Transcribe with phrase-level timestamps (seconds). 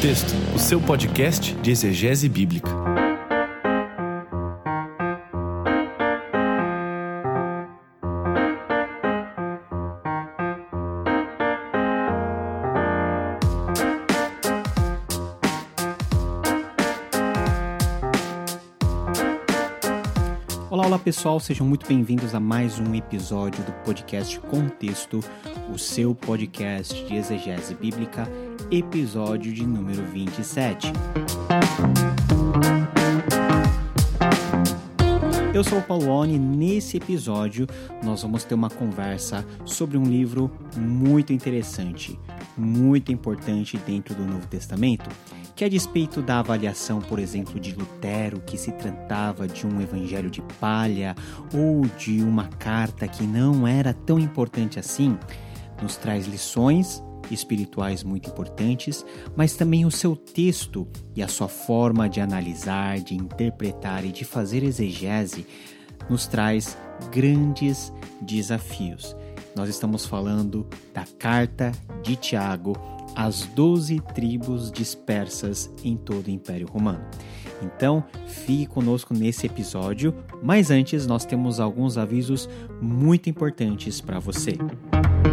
[0.00, 2.70] Contexto, o seu podcast de exegese bíblica.
[20.70, 25.20] Olá, olá pessoal, sejam muito bem-vindos a mais um episódio do podcast Contexto,
[25.70, 28.26] o seu podcast de exegese bíblica,
[28.70, 30.92] episódio de número 27.
[35.52, 37.66] Eu sou o Paulone e nesse episódio
[38.04, 42.16] nós vamos ter uma conversa sobre um livro muito interessante,
[42.56, 45.10] muito importante dentro do Novo Testamento,
[45.56, 50.30] que a despeito da avaliação, por exemplo, de Lutero, que se tratava de um evangelho
[50.30, 51.16] de palha
[51.52, 55.18] ou de uma carta que não era tão importante assim,
[55.82, 59.04] nos traz lições espirituais muito importantes,
[59.36, 64.24] mas também o seu texto e a sua forma de analisar, de interpretar e de
[64.24, 65.46] fazer exegese
[66.08, 66.76] nos traz
[67.10, 69.16] grandes desafios.
[69.54, 71.72] Nós estamos falando da carta
[72.02, 72.74] de Tiago
[73.16, 77.04] às doze tribos dispersas em todo o Império Romano.
[77.62, 82.48] Então, fique conosco nesse episódio, mas antes nós temos alguns avisos
[82.80, 84.56] muito importantes para você.
[85.24, 85.29] Eu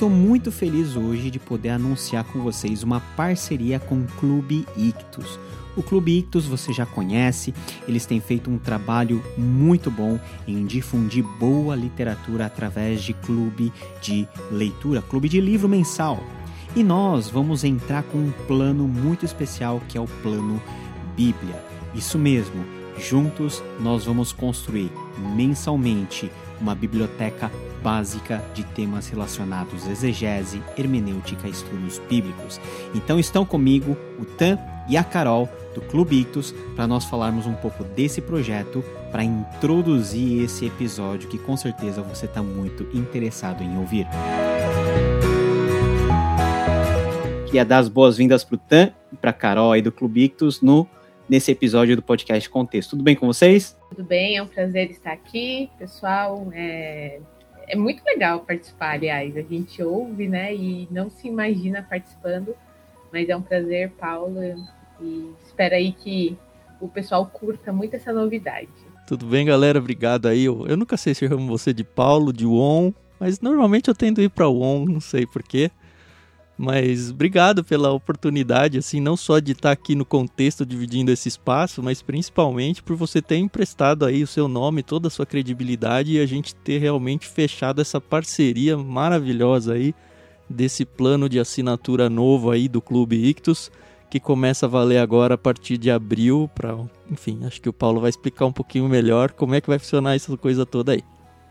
[0.00, 5.38] estou muito feliz hoje de poder anunciar com vocês uma parceria com o Clube Ictus.
[5.76, 7.52] O Clube Ictus você já conhece,
[7.86, 14.26] eles têm feito um trabalho muito bom em difundir boa literatura através de clube de
[14.50, 16.18] leitura, clube de livro mensal.
[16.74, 20.62] E nós vamos entrar com um plano muito especial que é o plano
[21.14, 21.62] Bíblia.
[21.94, 22.64] Isso mesmo,
[23.00, 24.90] juntos nós vamos construir
[25.34, 26.30] mensalmente
[26.60, 27.50] uma biblioteca
[27.82, 32.60] básica de temas relacionados à exegese, hermenêutica e estudos bíblicos.
[32.94, 34.58] Então estão comigo o Tan
[34.88, 40.42] e a Carol do Clube Ictus para nós falarmos um pouco desse projeto para introduzir
[40.42, 44.06] esse episódio que com certeza você está muito interessado em ouvir.
[47.46, 50.60] Queria dar as boas-vindas para o Tan e para a Carol aí do Clube Ictus
[50.60, 50.86] no
[51.30, 52.90] nesse episódio do podcast Contexto.
[52.90, 53.78] Tudo bem com vocês?
[53.88, 56.48] Tudo bem, é um prazer estar aqui, pessoal.
[56.52, 57.20] É,
[57.68, 59.36] é muito legal participar, aliás.
[59.36, 62.52] A gente ouve, né, e não se imagina participando,
[63.12, 64.40] mas é um prazer, Paulo,
[65.00, 66.36] e espero aí que
[66.80, 68.68] o pessoal curta muito essa novidade.
[69.06, 69.78] Tudo bem, galera?
[69.78, 70.44] Obrigado aí.
[70.44, 73.94] Eu, eu nunca sei se eu chamo você de Paulo, de Won, mas normalmente eu
[73.94, 75.70] tendo ir para Won, não sei porquê.
[76.62, 81.82] Mas obrigado pela oportunidade, assim, não só de estar aqui no contexto dividindo esse espaço,
[81.82, 86.20] mas principalmente por você ter emprestado aí o seu nome, toda a sua credibilidade e
[86.20, 89.94] a gente ter realmente fechado essa parceria maravilhosa aí
[90.50, 93.72] desse plano de assinatura novo aí do Clube Ictus,
[94.10, 96.76] que começa a valer agora a partir de abril, para,
[97.10, 100.14] enfim, acho que o Paulo vai explicar um pouquinho melhor como é que vai funcionar
[100.14, 101.02] essa coisa toda aí.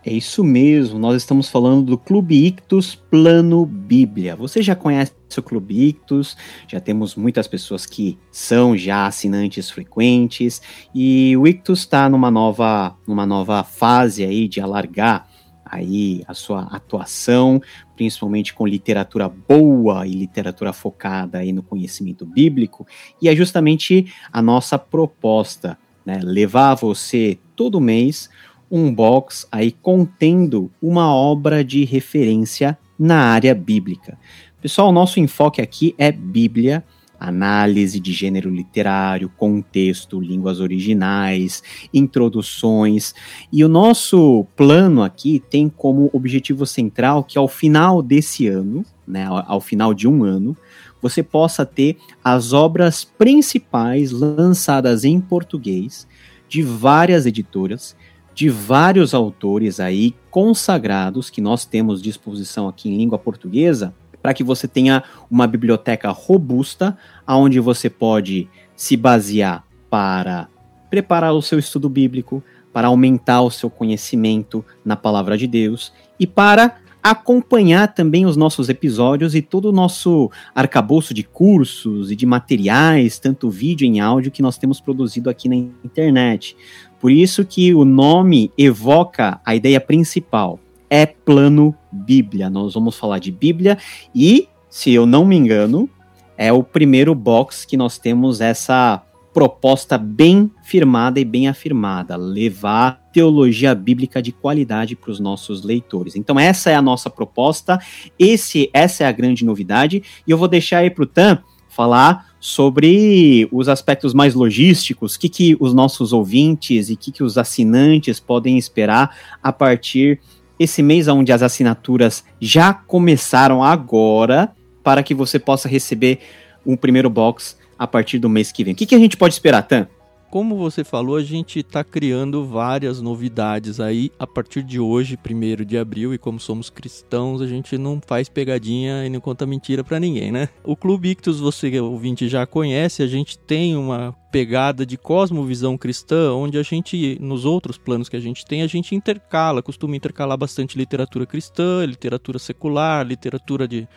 [0.02, 4.34] É isso mesmo, nós estamos falando do Clube Ictus Plano Bíblia.
[4.34, 10.62] Você já conhece o Clube Ictus, já temos muitas pessoas que são já assinantes frequentes,
[10.94, 15.28] e o Ictus está numa nova, numa nova fase aí de alargar
[15.66, 17.60] aí a sua atuação,
[17.94, 22.86] principalmente com literatura boa e literatura focada aí no conhecimento bíblico,
[23.20, 28.30] e é justamente a nossa proposta, né, levar você todo mês
[28.70, 34.18] um box aí contendo uma obra de referência na área bíblica.
[34.60, 36.84] Pessoal, nosso enfoque aqui é Bíblia,
[37.18, 43.14] análise de gênero literário, contexto, línguas originais, introduções.
[43.52, 49.26] E o nosso plano aqui tem como objetivo central que ao final desse ano, né,
[49.28, 50.56] ao final de um ano,
[51.02, 56.06] você possa ter as obras principais lançadas em português
[56.48, 57.96] de várias editoras
[58.40, 63.92] de vários autores aí consagrados que nós temos disposição aqui em língua portuguesa,
[64.22, 66.96] para que você tenha uma biblioteca robusta,
[67.26, 70.48] aonde você pode se basear para
[70.88, 72.42] preparar o seu estudo bíblico,
[72.72, 78.70] para aumentar o seu conhecimento na palavra de Deus e para acompanhar também os nossos
[78.70, 84.30] episódios e todo o nosso arcabouço de cursos e de materiais, tanto vídeo em áudio
[84.30, 86.56] que nós temos produzido aqui na internet.
[87.00, 90.60] Por isso que o nome evoca a ideia principal.
[90.88, 92.50] É plano Bíblia.
[92.50, 93.78] Nós vamos falar de Bíblia
[94.14, 95.90] e se eu não me engano,
[96.36, 99.02] é o primeiro box que nós temos essa
[99.32, 106.16] proposta bem firmada e bem afirmada, levar teologia bíblica de qualidade para os nossos leitores.
[106.16, 107.80] Então essa é a nossa proposta,
[108.18, 111.38] esse essa é a grande novidade e eu vou deixar aí para o Tan
[111.68, 117.12] falar sobre os aspectos mais logísticos, o que, que os nossos ouvintes e o que,
[117.12, 120.18] que os assinantes podem esperar a partir
[120.58, 124.50] esse mês onde as assinaturas já começaram agora
[124.82, 126.18] para que você possa receber
[126.64, 128.72] um primeiro box a partir do mês que vem.
[128.72, 129.86] O que, que a gente pode esperar, Tan?
[130.30, 135.64] Como você falou, a gente está criando várias novidades aí a partir de hoje, primeiro
[135.64, 139.82] de abril, e como somos cristãos, a gente não faz pegadinha e não conta mentira
[139.82, 140.48] para ninguém, né?
[140.62, 146.32] O Clube Ictus, você ouvinte já conhece, a gente tem uma pegada de cosmovisão cristã,
[146.32, 150.38] onde a gente, nos outros planos que a gente tem, a gente intercala, costuma intercalar
[150.38, 153.88] bastante literatura cristã, literatura secular, literatura de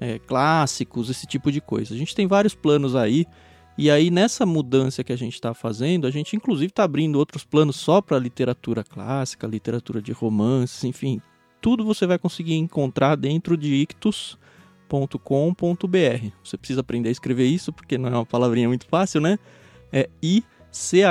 [0.00, 1.94] é, clássicos, esse tipo de coisa.
[1.94, 3.26] A gente tem vários planos aí.
[3.76, 7.44] E aí, nessa mudança que a gente está fazendo, a gente inclusive está abrindo outros
[7.44, 11.20] planos só para literatura clássica, literatura de romances, enfim.
[11.60, 14.38] Tudo você vai conseguir encontrar dentro de ictus.com.br.
[16.44, 19.38] Você precisa aprender a escrever isso, porque não é uma palavrinha muito fácil, né?
[19.90, 21.10] É I-C-H-T-H-U-S.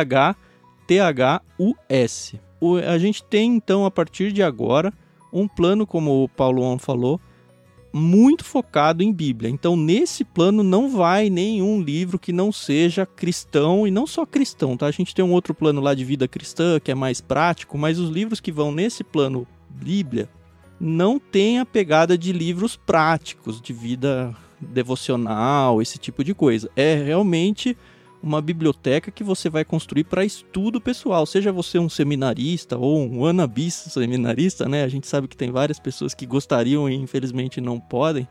[2.87, 4.93] A gente tem, então, a partir de agora,
[5.33, 7.19] um plano, como o Paulo falou,
[7.93, 9.49] muito focado em Bíblia.
[9.49, 14.75] Então, nesse plano não vai nenhum livro que não seja cristão e não só cristão,
[14.75, 14.87] tá?
[14.87, 17.99] A gente tem um outro plano lá de vida cristã que é mais prático, mas
[17.99, 20.27] os livros que vão nesse plano Bíblia
[20.79, 26.69] não tem a pegada de livros práticos de vida devocional, esse tipo de coisa.
[26.75, 27.77] É realmente
[28.23, 33.19] uma biblioteca que você vai construir para estudo pessoal, seja você um seminarista ou um
[33.19, 34.83] wannabe seminarista, né?
[34.83, 38.25] A gente sabe que tem várias pessoas que gostariam e infelizmente não podem,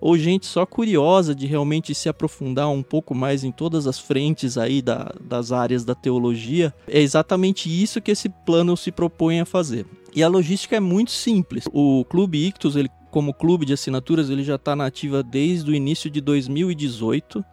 [0.00, 4.58] ou gente só curiosa de realmente se aprofundar um pouco mais em todas as frentes
[4.58, 6.72] aí da, das áreas da teologia.
[6.86, 9.86] É exatamente isso que esse plano se propõe a fazer.
[10.14, 11.64] E a logística é muito simples.
[11.72, 15.74] O Clube Ictus, ele como clube de assinaturas, ele já está na ativa desde o
[15.74, 17.44] início de 2018 é,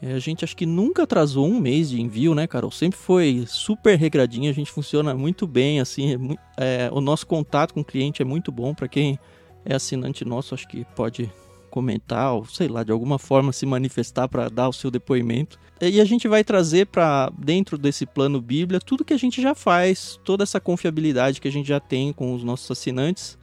[0.00, 2.70] a gente acho que nunca atrasou um mês de envio, né, Carol?
[2.70, 7.74] Sempre foi super regradinho, a gente funciona muito bem, assim, é, é, o nosso contato
[7.74, 8.74] com o cliente é muito bom.
[8.74, 9.18] Para quem
[9.64, 11.30] é assinante nosso, acho que pode
[11.68, 15.58] comentar ou sei lá, de alguma forma se manifestar para dar o seu depoimento.
[15.80, 19.54] E a gente vai trazer para dentro desse plano Bíblia tudo que a gente já
[19.54, 23.36] faz, toda essa confiabilidade que a gente já tem com os nossos assinantes.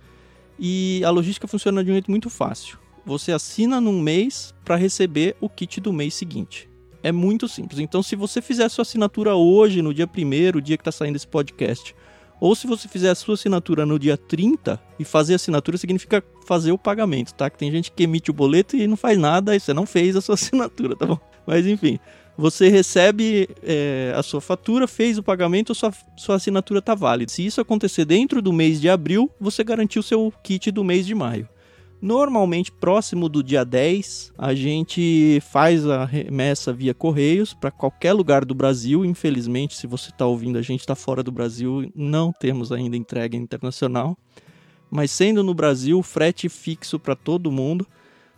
[0.57, 5.35] E a logística funciona de um jeito muito fácil você assina num mês para receber
[5.39, 6.69] o kit do mês seguinte.
[7.03, 7.79] É muito simples.
[7.79, 11.27] Então, se você fizer sua assinatura hoje, no dia 1 dia que está saindo esse
[11.27, 11.95] podcast,
[12.39, 16.71] ou se você fizer a sua assinatura no dia 30, e fazer assinatura significa fazer
[16.71, 17.49] o pagamento, tá?
[17.49, 20.15] Que tem gente que emite o boleto e não faz nada, e você não fez
[20.15, 21.19] a sua assinatura, tá bom?
[21.45, 21.99] Mas enfim,
[22.37, 27.31] você recebe é, a sua fatura, fez o pagamento, sua, sua assinatura está válida.
[27.31, 31.05] Se isso acontecer dentro do mês de abril, você garantiu o seu kit do mês
[31.05, 31.47] de maio.
[32.05, 38.45] Normalmente, próximo do dia 10, a gente faz a remessa via correios para qualquer lugar
[38.45, 39.03] do Brasil.
[39.03, 43.35] Infelizmente, se você está ouvindo, a gente está fora do Brasil, não temos ainda entrega
[43.35, 44.15] internacional.
[44.87, 47.87] Mas sendo no Brasil, frete fixo para todo mundo.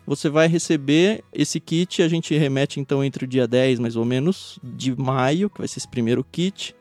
[0.05, 4.05] Você vai receber esse kit, a gente remete então entre o dia 10 mais ou
[4.05, 6.73] menos de maio, que vai ser esse primeiro kit,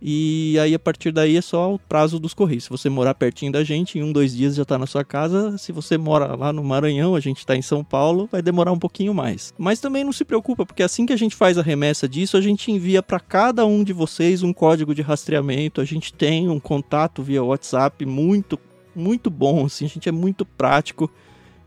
[0.00, 2.64] e aí, a partir daí, é só o prazo dos Correios.
[2.64, 5.58] Se você morar pertinho da gente, em um, dois dias já está na sua casa.
[5.58, 8.78] Se você mora lá no Maranhão, a gente está em São Paulo, vai demorar um
[8.78, 9.52] pouquinho mais.
[9.58, 12.40] Mas também não se preocupa, porque assim que a gente faz a remessa disso, a
[12.40, 15.80] gente envia para cada um de vocês um código de rastreamento.
[15.80, 18.58] A gente tem um contato via WhatsApp muito,
[18.94, 19.66] muito bom.
[19.66, 21.10] Assim, a gente é muito prático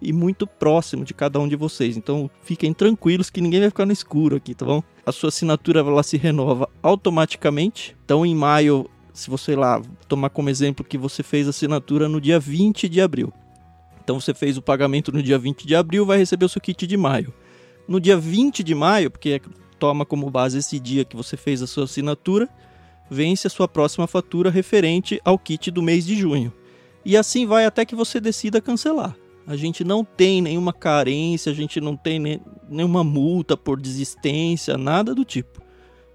[0.01, 1.96] e muito próximo de cada um de vocês.
[1.96, 4.81] Então fiquem tranquilos que ninguém vai ficar no escuro aqui, tá bom?
[5.05, 7.96] A sua assinatura ela se renova automaticamente.
[8.03, 12.20] Então em maio, se você lá tomar como exemplo que você fez a assinatura no
[12.20, 13.31] dia 20 de abril.
[14.03, 16.88] Então você fez o pagamento no dia 20 de abril, vai receber o seu kit
[16.88, 17.34] de maio.
[17.88, 19.41] No dia 20 de maio, porque
[19.77, 22.50] toma como base esse dia que você fez a sua assinatura,
[23.10, 26.53] vence a sua próxima fatura referente ao kit do mês de junho.
[27.03, 29.15] E assim vai até que você decida cancelar.
[29.45, 34.77] A gente não tem nenhuma carência, a gente não tem ne nenhuma multa por desistência,
[34.77, 35.62] nada do tipo.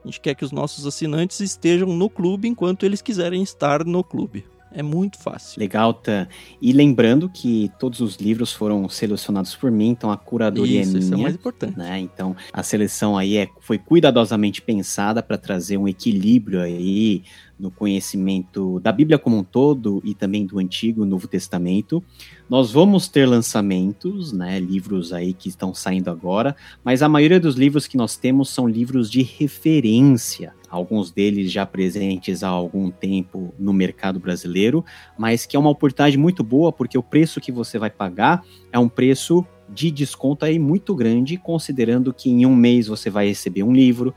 [0.03, 4.03] A gente quer que os nossos assinantes estejam no clube enquanto eles quiserem estar no
[4.03, 4.47] clube.
[4.77, 5.59] É muito fácil.
[5.59, 6.29] Legal, Tan.
[6.61, 10.93] E lembrando que todos os livros foram selecionados por mim, então a curadoria isso, é
[10.93, 11.05] minha.
[11.05, 11.79] Isso é mais importante.
[11.79, 11.99] Né?
[12.01, 17.23] Então a seleção aí é, foi cuidadosamente pensada para trazer um equilíbrio aí
[17.59, 22.05] no conhecimento da Bíblia como um todo e também do Antigo e Novo Testamento.
[22.49, 26.55] Nós vamos ter lançamentos, né, livros aí que estão saindo agora,
[26.85, 31.67] mas a maioria dos livros que nós temos são livros de referência, alguns deles já
[31.67, 34.85] presentes há algum tempo no mercado brasileiro,
[35.19, 38.43] mas que é uma oportunidade muito boa porque o preço que você vai pagar
[38.73, 43.27] é um preço de desconto aí muito grande, considerando que em um mês você vai
[43.27, 44.15] receber um livro,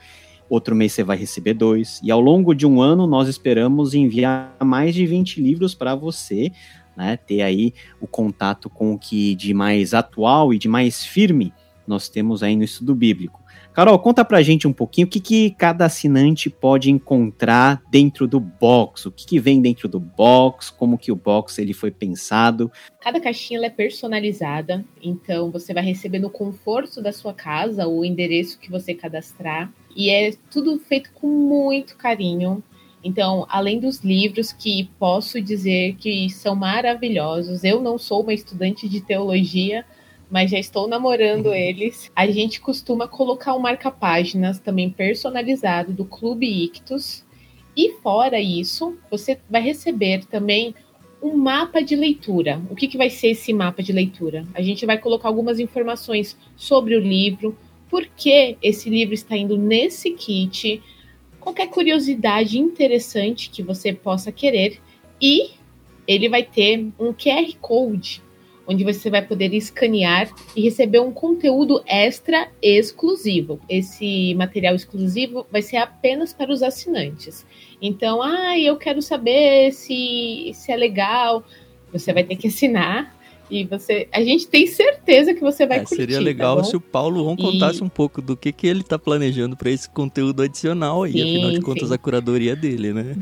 [0.49, 4.55] outro mês você vai receber dois, e ao longo de um ano nós esperamos enviar
[4.63, 6.51] mais de 20 livros para você,
[6.95, 11.53] né, ter aí o contato com o que de mais atual e de mais firme
[11.87, 13.41] nós temos aí no estudo bíblico.
[13.79, 18.37] Carol, conta pra gente um pouquinho o que, que cada assinante pode encontrar dentro do
[18.37, 22.69] box, o que, que vem dentro do box, como que o box ele foi pensado.
[22.99, 28.59] Cada caixinha é personalizada, então você vai receber no conforto da sua casa o endereço
[28.59, 32.61] que você cadastrar e é tudo feito com muito carinho.
[33.01, 38.89] Então, além dos livros que posso dizer que são maravilhosos, eu não sou uma estudante
[38.89, 39.85] de teologia,
[40.29, 41.55] mas já estou namorando uhum.
[41.55, 42.11] eles.
[42.15, 47.25] A gente costuma colocar um marca-páginas também personalizado do Clube Ictus.
[47.75, 50.75] E fora isso, você vai receber também
[51.21, 52.61] um mapa de leitura.
[52.69, 54.45] O que, que vai ser esse mapa de leitura?
[54.53, 57.57] A gente vai colocar algumas informações sobre o livro,
[57.89, 60.81] por que esse livro está indo nesse kit,
[61.39, 64.79] qualquer curiosidade interessante que você possa querer.
[65.21, 65.51] E
[66.07, 68.21] ele vai ter um QR Code
[68.69, 73.59] onde você vai poder escanear e receber um conteúdo extra exclusivo.
[73.67, 77.45] Esse material exclusivo vai ser apenas para os assinantes.
[77.81, 81.43] Então, ah, eu quero saber se, se é legal.
[81.91, 83.17] Você vai ter que assinar
[83.49, 85.95] e você, a gente tem certeza que você vai é, curtir.
[85.95, 87.83] Seria tá legal tá se o Paulo Ron contasse e...
[87.83, 91.51] um pouco do que, que ele está planejando para esse conteúdo adicional aí, sim, afinal
[91.51, 91.95] de contas sim.
[91.95, 93.15] a curadoria dele, né?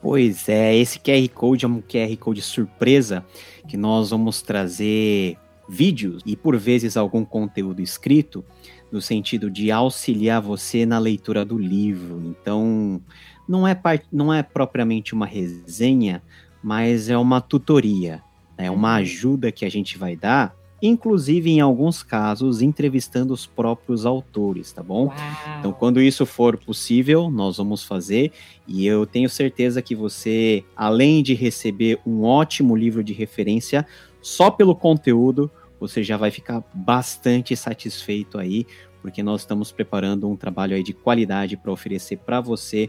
[0.00, 3.24] Pois é, esse QR Code é um QR Code surpresa
[3.68, 5.36] que nós vamos trazer
[5.68, 8.44] vídeos e por vezes algum conteúdo escrito
[8.90, 12.20] no sentido de auxiliar você na leitura do livro.
[12.26, 13.00] Então,
[13.48, 14.04] não é, part...
[14.12, 16.22] não é propriamente uma resenha,
[16.62, 18.22] mas é uma tutoria,
[18.58, 18.96] é uma uhum.
[18.96, 24.82] ajuda que a gente vai dar inclusive em alguns casos entrevistando os próprios autores, tá
[24.82, 25.06] bom?
[25.06, 25.16] Uau.
[25.60, 28.32] Então, quando isso for possível, nós vamos fazer
[28.66, 33.86] e eu tenho certeza que você, além de receber um ótimo livro de referência,
[34.20, 35.48] só pelo conteúdo,
[35.78, 38.66] você já vai ficar bastante satisfeito aí,
[39.00, 42.88] porque nós estamos preparando um trabalho aí de qualidade para oferecer para você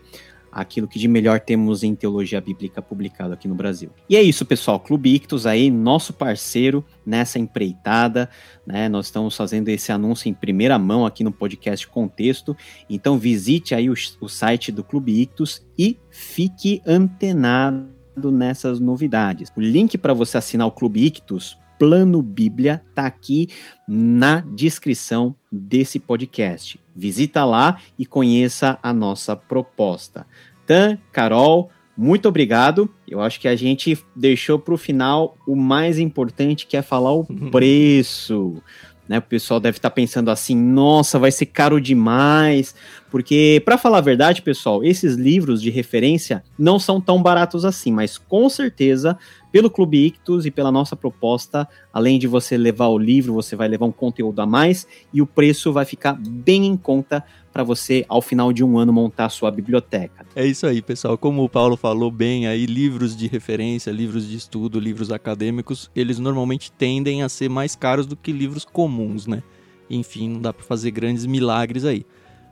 [0.53, 3.89] aquilo que de melhor temos em teologia bíblica publicado aqui no Brasil.
[4.09, 4.79] E é isso, pessoal.
[4.79, 8.29] Clube Ictus aí, nosso parceiro nessa empreitada,
[8.65, 8.87] né?
[8.87, 12.55] Nós estamos fazendo esse anúncio em primeira mão aqui no podcast Contexto.
[12.89, 17.87] Então visite aí o, o site do Clube Ictus e fique antenado
[18.31, 19.51] nessas novidades.
[19.55, 23.49] O link para você assinar o Clube Ictus Plano Bíblia tá aqui
[23.87, 26.79] na descrição desse podcast.
[26.95, 30.25] Visita lá e conheça a nossa proposta.
[30.65, 32.89] Tan, Carol, muito obrigado.
[33.07, 37.13] Eu acho que a gente deixou para o final o mais importante, que é falar
[37.13, 37.51] o uhum.
[37.51, 38.61] preço.
[39.07, 42.73] Né, o pessoal deve estar tá pensando assim: nossa, vai ser caro demais.
[43.11, 47.91] Porque, para falar a verdade, pessoal, esses livros de referência não são tão baratos assim,
[47.91, 49.17] mas com certeza
[49.53, 53.67] pelo Clube Ictus e pela nossa proposta, além de você levar o livro, você vai
[53.67, 58.03] levar um conteúdo a mais e o preço vai ficar bem em conta para você,
[58.09, 60.25] ao final de um ano, montar a sua biblioteca.
[60.35, 61.19] É isso aí, pessoal.
[61.19, 66.17] Como o Paulo falou bem aí, livros de referência, livros de estudo, livros acadêmicos, eles
[66.17, 69.43] normalmente tendem a ser mais caros do que livros comuns, né?
[69.87, 72.03] Enfim, não dá para fazer grandes milagres aí.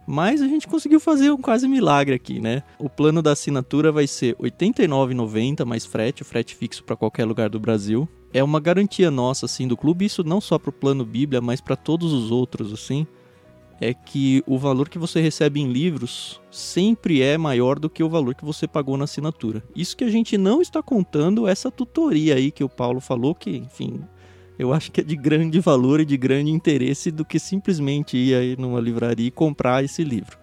[0.06, 2.64] Mas a gente conseguiu fazer um quase milagre aqui, né?
[2.80, 7.50] O plano da assinatura vai ser R$ 89,90 mais frete, frete fixo para qualquer lugar
[7.50, 8.08] do Brasil.
[8.34, 11.62] É uma garantia nossa, assim, do clube, isso não só para o plano Bíblia, mas
[11.62, 13.06] para todos os outros, assim,
[13.82, 18.10] é que o valor que você recebe em livros sempre é maior do que o
[18.10, 19.64] valor que você pagou na assinatura.
[19.76, 23.50] Isso que a gente não está contando essa tutoria aí que o Paulo falou, que,
[23.50, 24.02] enfim,
[24.58, 28.36] eu acho que é de grande valor e de grande interesse do que simplesmente ir
[28.36, 30.38] aí numa livraria e comprar esse livro.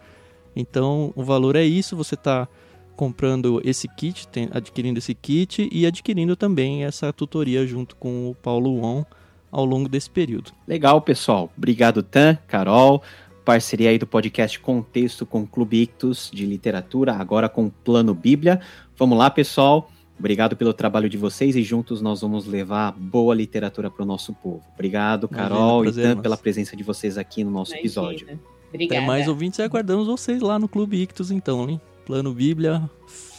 [0.57, 2.49] Então, o valor é isso, você está
[2.97, 8.81] comprando esse kit, adquirindo esse kit e adquirindo também essa tutoria junto com o Paulo
[8.81, 9.05] Won
[9.53, 10.51] ao longo desse período.
[10.67, 11.51] Legal, pessoal.
[11.57, 13.03] Obrigado, Tan, Carol.
[13.45, 18.61] Parceria aí do podcast Contexto com o Clube Ictus de Literatura, agora com Plano Bíblia.
[18.97, 19.89] Vamos lá, pessoal
[20.19, 24.33] Obrigado pelo trabalho de vocês e juntos nós vamos levar boa literatura para o nosso
[24.35, 24.63] povo.
[24.75, 27.87] Obrigado, Carol, Imagina, prazer, e pela presença de vocês aqui no nosso Imagina.
[27.87, 28.41] episódio.
[28.69, 29.01] Obrigada.
[29.01, 31.81] Até mais ouvintes e aguardamos vocês lá no Clube Ictus, então, hein?
[32.05, 32.91] Plano Bíblia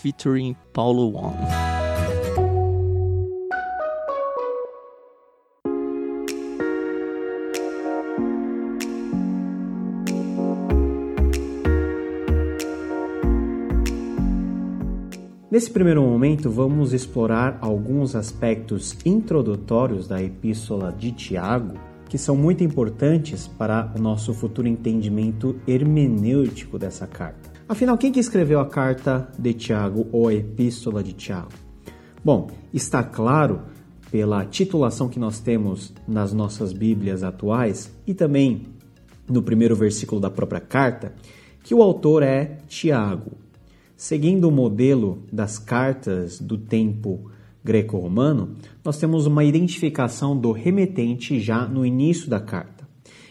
[0.01, 1.35] featuring Paulo Wong.
[15.51, 21.73] Nesse primeiro momento, vamos explorar alguns aspectos introdutórios da Epístola de Tiago
[22.07, 27.49] que são muito importantes para o nosso futuro entendimento hermenêutico dessa carta.
[27.67, 31.49] Afinal, quem que escreveu a carta de Tiago ou a Epístola de Tiago?
[32.23, 33.61] Bom, está claro
[34.11, 38.67] pela titulação que nós temos nas nossas Bíblias atuais e também
[39.27, 41.13] no primeiro versículo da própria carta,
[41.63, 43.48] que o autor é Tiago.
[43.99, 47.29] Seguindo o modelo das cartas do tempo
[47.61, 52.87] greco-romano, nós temos uma identificação do remetente já no início da carta.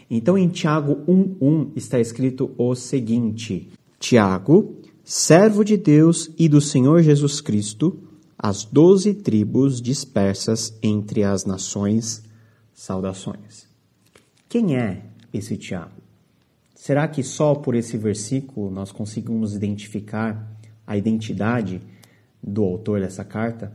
[0.07, 7.01] Então, em Tiago 1:1 está escrito o seguinte: Tiago, servo de Deus e do Senhor
[7.01, 8.03] Jesus Cristo,
[8.37, 12.21] as doze tribos dispersas entre as nações,
[12.75, 13.67] saudações.
[14.47, 15.01] Quem é
[15.33, 15.99] esse Tiago?
[16.75, 20.58] Será que só por esse versículo nós conseguimos identificar
[20.89, 21.79] a identidade
[22.41, 23.71] do autor dessa carta?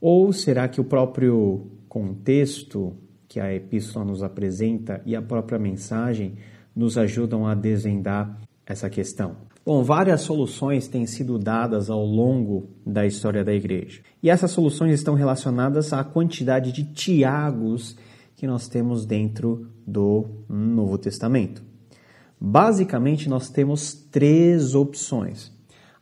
[0.00, 2.96] Ou será que o próprio contexto
[3.28, 6.38] que a epístola nos apresenta e a própria mensagem
[6.74, 9.36] nos ajudam a desvendar essa questão?
[9.64, 14.00] Bom, várias soluções têm sido dadas ao longo da história da igreja.
[14.22, 17.96] E essas soluções estão relacionadas à quantidade de Tiagos
[18.34, 21.62] que nós temos dentro do Novo Testamento.
[22.40, 25.52] Basicamente, nós temos três opções.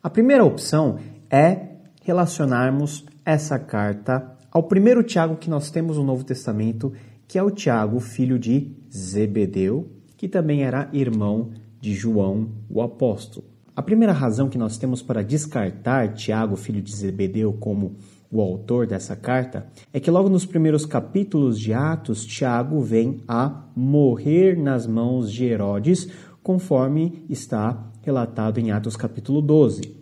[0.03, 0.97] A primeira opção
[1.29, 6.91] é relacionarmos essa carta ao primeiro Tiago que nós temos no Novo Testamento,
[7.27, 13.45] que é o Tiago, filho de Zebedeu, que também era irmão de João, o apóstolo.
[13.75, 17.95] A primeira razão que nós temos para descartar Tiago, filho de Zebedeu, como
[18.31, 23.65] o autor dessa carta, é que logo nos primeiros capítulos de Atos, Tiago vem a
[23.75, 26.09] morrer nas mãos de Herodes,
[26.41, 30.00] conforme está relatado em Atos capítulo 12.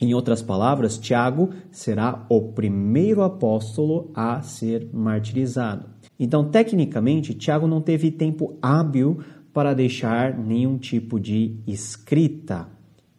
[0.00, 5.86] Em outras palavras, Tiago será o primeiro apóstolo a ser martirizado.
[6.18, 9.18] Então, tecnicamente, Tiago não teve tempo hábil
[9.52, 12.68] para deixar nenhum tipo de escrita.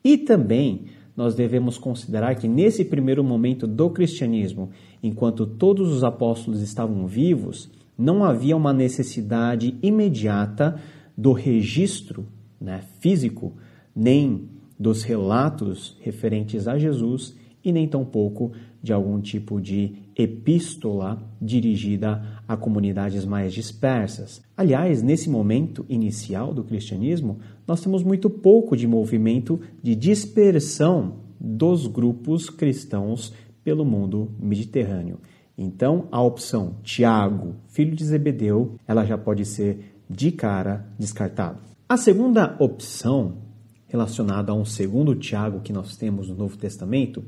[0.03, 0.85] E também
[1.15, 4.69] nós devemos considerar que nesse primeiro momento do cristianismo,
[5.01, 10.79] enquanto todos os apóstolos estavam vivos, não havia uma necessidade imediata
[11.17, 12.27] do registro
[12.61, 13.53] né, físico,
[13.95, 14.47] nem
[14.79, 22.55] dos relatos referentes a Jesus e nem tampouco de algum tipo de epístola dirigida a
[22.55, 24.41] comunidades mais dispersas.
[24.55, 31.87] Aliás, nesse momento inicial do cristianismo, nós temos muito pouco de movimento de dispersão dos
[31.87, 35.19] grupos cristãos pelo mundo mediterrâneo.
[35.57, 41.59] Então, a opção Tiago, filho de Zebedeu, ela já pode ser de cara descartada.
[41.89, 43.46] A segunda opção
[43.87, 47.23] relacionado a um segundo Tiago que nós temos no Novo Testamento,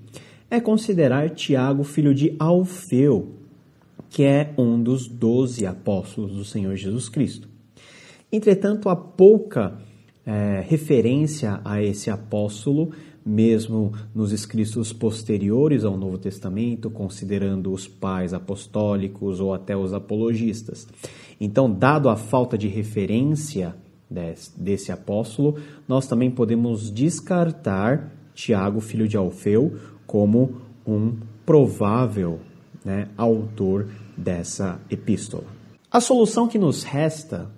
[0.50, 3.36] é considerar Tiago filho de Alfeu,
[4.10, 7.48] que é um dos doze apóstolos do Senhor Jesus Cristo.
[8.32, 9.80] Entretanto, há pouca
[10.26, 12.92] é, referência a esse apóstolo,
[13.26, 20.88] mesmo nos escritos posteriores ao Novo Testamento, considerando os pais apostólicos ou até os apologistas.
[21.40, 23.76] Então, dado a falta de referência
[24.10, 32.40] desse apóstolo, nós também podemos descartar Tiago, filho de Alfeu, como um provável
[32.84, 35.44] né, autor dessa epístola.
[35.92, 37.50] A solução que nos resta,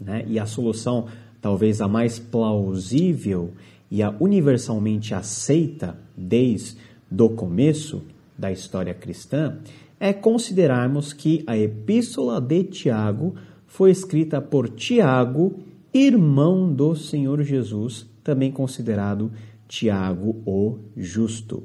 [0.00, 1.06] né, e a solução
[1.40, 3.52] talvez a mais plausível
[3.90, 6.76] e a universalmente aceita desde
[7.18, 8.02] o começo
[8.38, 9.58] da história cristã,
[9.98, 13.34] é considerarmos que a epístola de Tiago
[13.66, 15.60] foi escrita por Tiago
[15.92, 19.32] irmão do Senhor Jesus, também considerado
[19.66, 21.64] Tiago o Justo.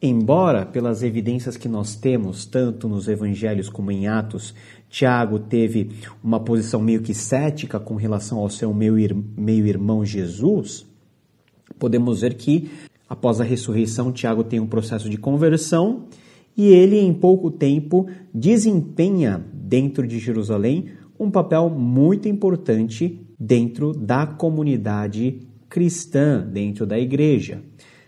[0.00, 4.54] Embora, pelas evidências que nós temos, tanto nos evangelhos como em Atos,
[4.90, 5.90] Tiago teve
[6.22, 10.86] uma posição meio que cética com relação ao seu meio-irmão Jesus,
[11.78, 12.70] podemos ver que,
[13.08, 16.04] após a ressurreição, Tiago tem um processo de conversão
[16.54, 24.26] e ele, em pouco tempo, desempenha dentro de Jerusalém um papel muito importante dentro da
[24.26, 27.62] comunidade cristã, dentro da igreja.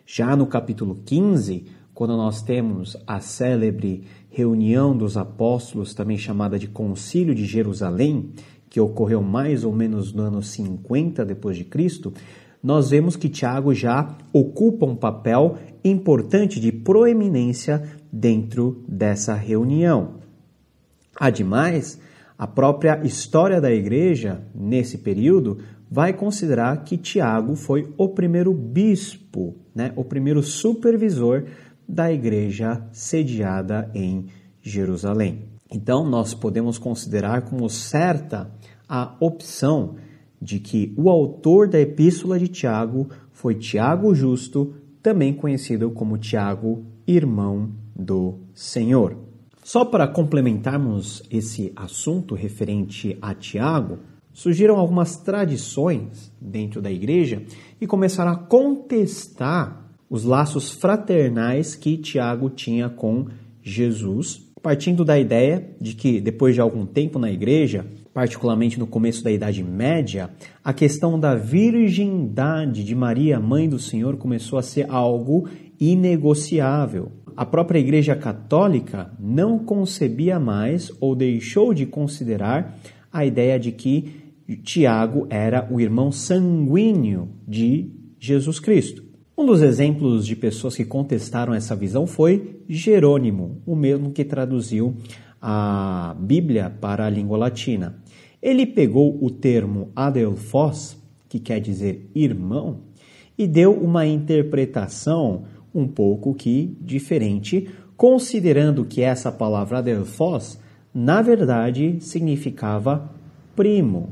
[0.07, 6.69] Já no capítulo 15, quando nós temos a célebre reunião dos apóstolos, também chamada de
[6.69, 8.31] Concílio de Jerusalém,
[8.71, 12.13] que ocorreu mais ou menos no ano 50 depois de Cristo,
[12.63, 20.15] nós vemos que Tiago já ocupa um papel importante de proeminência dentro dessa reunião.
[21.19, 22.01] Ademais,
[22.39, 25.59] a própria história da igreja nesse período
[25.91, 31.47] vai considerar que Tiago foi o primeiro bispo, né, o primeiro supervisor
[31.89, 34.27] da igreja sediada em
[34.63, 35.47] Jerusalém.
[35.71, 38.51] Então, nós podemos considerar como certa
[38.89, 39.97] a opção
[40.41, 46.85] de que o autor da epístola de Tiago foi Tiago Justo, também conhecido como Tiago,
[47.07, 49.28] irmão do Senhor.
[49.69, 53.99] Só para complementarmos esse assunto referente a Tiago,
[54.33, 57.43] surgiram algumas tradições dentro da igreja
[57.79, 63.27] e começaram a contestar os laços fraternais que Tiago tinha com
[63.61, 69.23] Jesus, partindo da ideia de que depois de algum tempo na igreja, particularmente no começo
[69.23, 70.31] da Idade Média,
[70.65, 75.47] a questão da virgindade de Maria, mãe do Senhor, começou a ser algo
[75.79, 77.13] inegociável.
[77.39, 82.77] A própria Igreja Católica não concebia mais ou deixou de considerar
[83.13, 89.05] a ideia de que Tiago era o irmão sanguíneo de Jesus Cristo.
[89.37, 94.97] Um dos exemplos de pessoas que contestaram essa visão foi Jerônimo, o mesmo que traduziu
[95.41, 98.03] a Bíblia para a língua latina.
[98.43, 100.97] Ele pegou o termo adelphos,
[101.29, 102.81] que quer dizer irmão,
[103.39, 105.45] e deu uma interpretação
[105.79, 110.59] um pouco que diferente, considerando que essa palavra adelphos,
[110.93, 113.11] na verdade, significava
[113.55, 114.11] primo.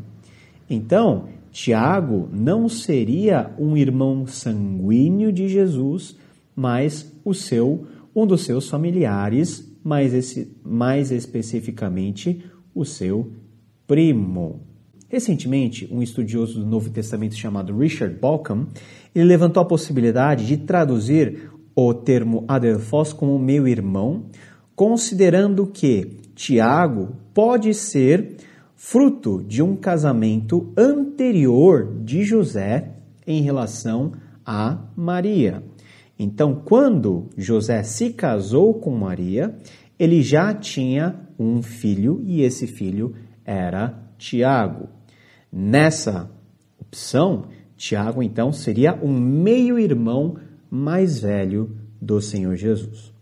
[0.69, 6.17] Então, Tiago não seria um irmão sanguíneo de Jesus,
[6.55, 12.43] mas o seu um dos seus familiares, mais, esse, mais especificamente
[12.75, 13.31] o seu
[13.87, 14.63] primo.
[15.07, 18.69] Recentemente, um estudioso do Novo Testamento chamado Richard Balcom,
[19.15, 24.25] ele levantou a possibilidade de traduzir o termo Adelphos como meu irmão,
[24.75, 28.37] considerando que Tiago pode ser
[28.75, 32.93] fruto de um casamento anterior de José
[33.27, 34.13] em relação
[34.45, 35.63] a Maria.
[36.19, 39.55] Então, quando José se casou com Maria,
[39.99, 44.89] ele já tinha um filho e esse filho era Tiago.
[45.53, 46.31] Nessa
[46.81, 50.37] opção, Tiago então seria um meio-irmão
[50.71, 53.13] mais velho do Senhor Jesus.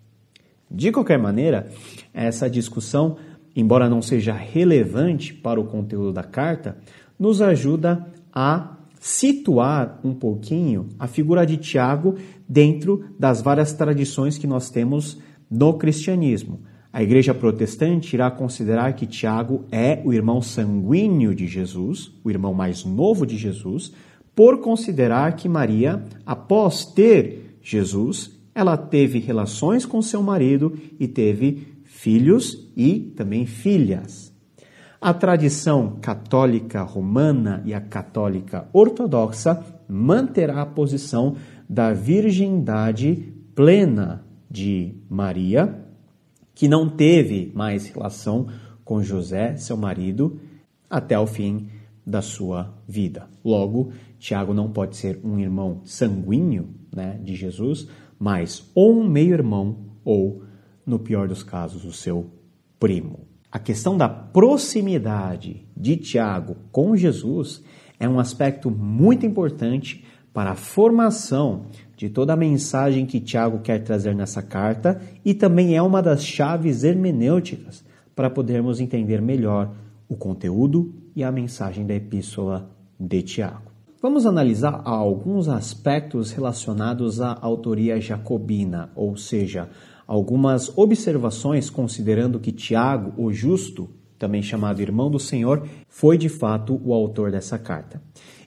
[0.70, 1.68] De qualquer maneira,
[2.12, 3.16] essa discussão
[3.54, 6.76] embora não seja relevante para o conteúdo da carta,
[7.18, 12.16] nos ajuda a situar um pouquinho a figura de Tiago
[12.48, 16.60] dentro das várias tradições que nós temos no cristianismo.
[16.92, 22.54] A igreja protestante irá considerar que Tiago é o irmão sanguíneo de Jesus, o irmão
[22.54, 23.92] mais novo de Jesus,
[24.34, 31.74] por considerar que Maria, após ter Jesus, ela teve relações com seu marido e teve
[31.84, 34.32] filhos e também filhas.
[35.00, 41.36] A tradição católica romana e a católica ortodoxa manterá a posição
[41.68, 45.84] da virgindade plena de Maria,
[46.54, 48.46] que não teve mais relação
[48.84, 50.40] com José, seu marido,
[50.88, 51.68] até o fim
[52.06, 53.28] da sua vida.
[53.44, 53.92] Logo,
[54.24, 57.86] Tiago não pode ser um irmão sanguíneo né, de Jesus,
[58.18, 60.44] mas ou um meio-irmão ou
[60.86, 62.30] no pior dos casos, o seu
[62.80, 63.28] primo.
[63.52, 67.62] A questão da proximidade de Tiago com Jesus
[68.00, 73.80] é um aspecto muito importante para a formação de toda a mensagem que Tiago quer
[73.80, 77.84] trazer nessa carta e também é uma das chaves hermenêuticas
[78.16, 79.74] para podermos entender melhor
[80.08, 83.73] o conteúdo e a mensagem da epístola de Tiago.
[84.04, 89.70] Vamos analisar alguns aspectos relacionados à autoria jacobina, ou seja,
[90.06, 93.88] algumas observações considerando que Tiago, o justo,
[94.18, 98.02] também chamado irmão do Senhor, foi de fato o autor dessa carta.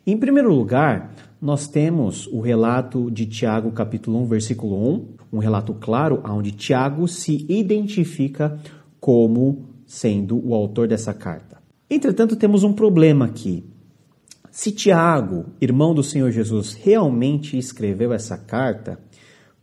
[0.05, 5.73] Em primeiro lugar, nós temos o relato de Tiago, capítulo 1, versículo 1, um relato
[5.73, 8.59] claro onde Tiago se identifica
[8.99, 11.57] como sendo o autor dessa carta.
[11.89, 13.65] Entretanto, temos um problema aqui.
[14.57, 18.99] Se Tiago, irmão do Senhor Jesus, realmente escreveu essa carta,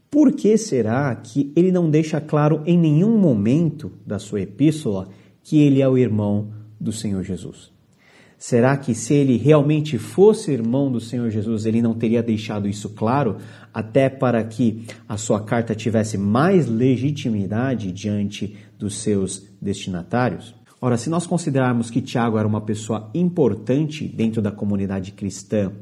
[0.08, 5.08] por que será que ele não deixa claro em nenhum momento da sua epístola
[5.42, 7.72] que ele é o irmão do Senhor Jesus?
[8.38, 12.90] Será que se ele realmente fosse irmão do Senhor Jesus, ele não teria deixado isso
[12.90, 13.38] claro,
[13.72, 20.54] até para que a sua carta tivesse mais legitimidade diante dos seus destinatários?
[20.84, 25.72] Ora, se nós considerarmos que Tiago era uma pessoa importante dentro da comunidade cristã,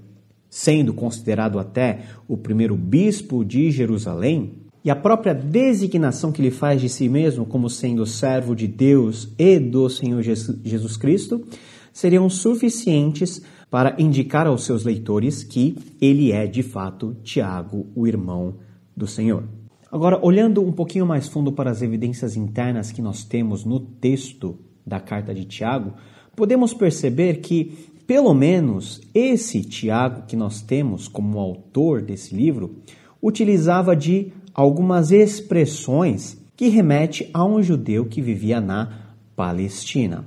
[0.48, 6.80] sendo considerado até o primeiro bispo de Jerusalém, e a própria designação que ele faz
[6.80, 11.44] de si mesmo como sendo servo de Deus e do Senhor Jesus Cristo,
[11.92, 18.54] seriam suficientes para indicar aos seus leitores que ele é de fato Tiago, o irmão
[18.96, 19.42] do Senhor.
[19.90, 24.56] Agora, olhando um pouquinho mais fundo para as evidências internas que nós temos no texto
[24.86, 25.94] da carta de Tiago,
[26.34, 32.76] podemos perceber que, pelo menos, esse Tiago que nós temos como autor desse livro,
[33.22, 40.24] utilizava de algumas expressões que remete a um judeu que vivia na Palestina.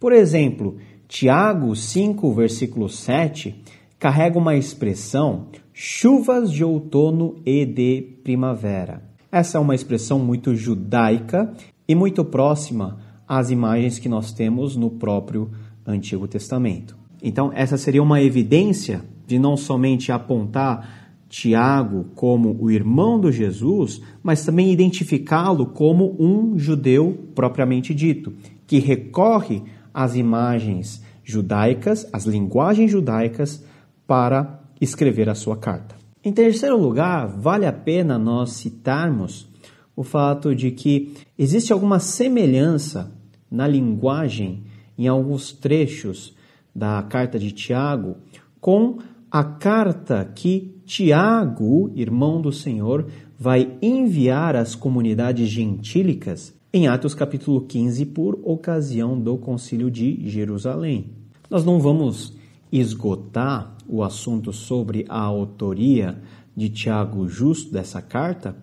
[0.00, 3.64] Por exemplo, Tiago 5, versículo 7,
[3.98, 9.02] carrega uma expressão chuvas de outono e de primavera.
[9.30, 11.52] Essa é uma expressão muito judaica
[11.86, 15.50] e muito próxima às imagens que nós temos no próprio
[15.86, 16.96] Antigo Testamento.
[17.22, 24.00] Então, essa seria uma evidência de não somente apontar Tiago como o irmão do Jesus,
[24.22, 28.32] mas também identificá-lo como um judeu propriamente dito,
[28.66, 29.62] que recorre
[29.92, 33.62] as imagens judaicas, as linguagens judaicas,
[34.06, 35.96] para escrever a sua carta.
[36.24, 39.46] Em terceiro lugar, vale a pena nós citarmos
[39.94, 43.12] o fato de que existe alguma semelhança
[43.50, 44.64] na linguagem
[44.96, 46.34] em alguns trechos
[46.74, 48.16] da carta de Tiago
[48.60, 48.98] com
[49.30, 53.06] a carta que Tiago, irmão do Senhor,
[53.38, 61.10] vai enviar às comunidades gentílicas em Atos capítulo 15 por ocasião do concílio de Jerusalém.
[61.48, 62.34] Nós não vamos
[62.70, 66.20] esgotar o assunto sobre a autoria
[66.54, 68.56] de Tiago Justo dessa carta,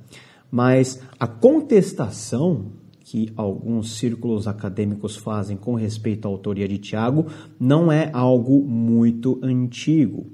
[0.52, 2.72] mas a contestação
[3.06, 7.28] que alguns círculos acadêmicos fazem com respeito à autoria de Tiago
[7.60, 10.26] não é algo muito antigo.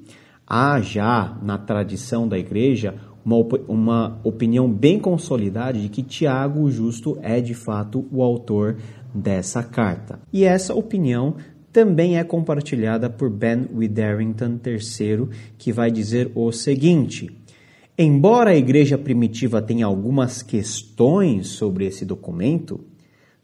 [0.48, 3.36] Há já na tradição da igreja uma,
[3.68, 8.78] uma opinião bem consolidada de que Tiago o Justo é de fato o autor
[9.14, 10.22] dessa carta.
[10.32, 11.36] E essa opinião
[11.74, 17.30] também é compartilhada por Ben Witherington III, que vai dizer o seguinte:
[18.04, 22.80] Embora a igreja primitiva tenha algumas questões sobre esse documento,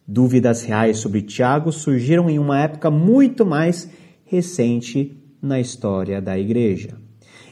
[0.07, 3.87] dúvidas reais sobre Tiago surgiram em uma época muito mais
[4.25, 6.97] recente na história da igreja.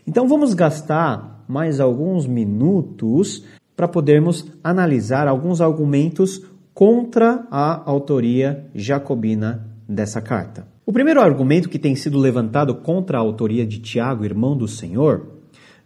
[0.07, 6.41] Então vamos gastar mais alguns minutos para podermos analisar alguns argumentos
[6.73, 10.67] contra a autoria jacobina dessa carta.
[10.83, 15.34] O primeiro argumento que tem sido levantado contra a autoria de Tiago, irmão do Senhor,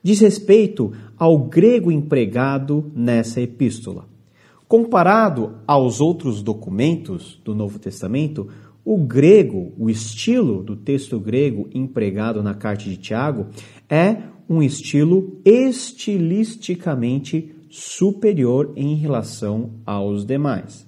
[0.03, 4.07] diz respeito ao grego empregado nessa epístola.
[4.67, 8.47] Comparado aos outros documentos do Novo Testamento,
[8.85, 13.47] o grego, o estilo do texto grego empregado na carta de Tiago,
[13.89, 20.87] é um estilo estilisticamente superior em relação aos demais.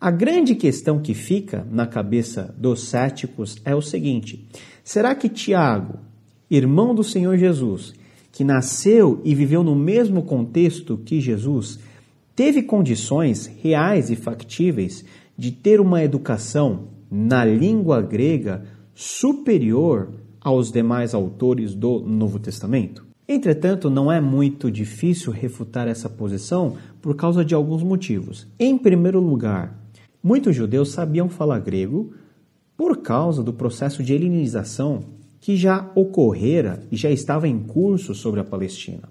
[0.00, 4.46] A grande questão que fica na cabeça dos céticos é o seguinte:
[4.82, 5.98] será que Tiago,
[6.50, 7.94] irmão do Senhor Jesus,
[8.34, 11.78] que nasceu e viveu no mesmo contexto que Jesus,
[12.34, 15.04] teve condições reais e factíveis
[15.38, 23.06] de ter uma educação na língua grega superior aos demais autores do Novo Testamento?
[23.28, 28.48] Entretanto, não é muito difícil refutar essa posição por causa de alguns motivos.
[28.58, 29.78] Em primeiro lugar,
[30.20, 32.12] muitos judeus sabiam falar grego
[32.76, 35.04] por causa do processo de helenização
[35.44, 39.10] que já ocorrera e já estava em curso sobre a Palestina.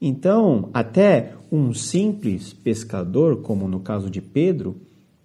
[0.00, 4.80] Então, até um simples pescador, como no caso de Pedro,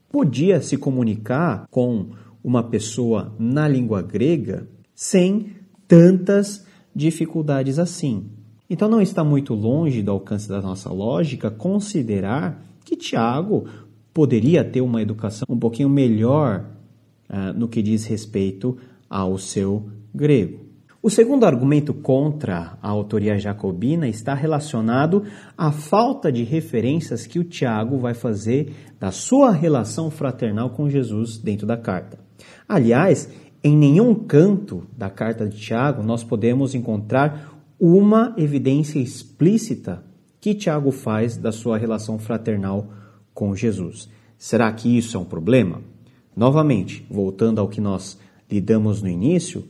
[0.09, 2.07] podia se comunicar com
[2.43, 5.51] uma pessoa na língua grega sem
[5.87, 8.25] tantas dificuldades assim.
[8.69, 13.69] Então não está muito longe do alcance da nossa lógica considerar que Tiago
[14.13, 16.71] poderia ter uma educação um pouquinho melhor
[17.29, 18.77] uh, no que diz respeito
[19.09, 20.65] ao seu grego.
[21.05, 25.23] O segundo argumento contra a autoria jacobina está relacionado
[25.55, 31.37] à falta de referências que o Tiago vai fazer da sua relação fraternal com Jesus
[31.37, 32.17] dentro da carta.
[32.67, 33.29] Aliás,
[33.63, 40.03] em nenhum canto da carta de Tiago nós podemos encontrar uma evidência explícita
[40.41, 42.89] que Tiago faz da sua relação fraternal
[43.31, 44.09] com Jesus.
[44.39, 45.81] Será que isso é um problema?
[46.35, 48.17] Novamente, voltando ao que nós
[48.49, 49.67] lidamos no início,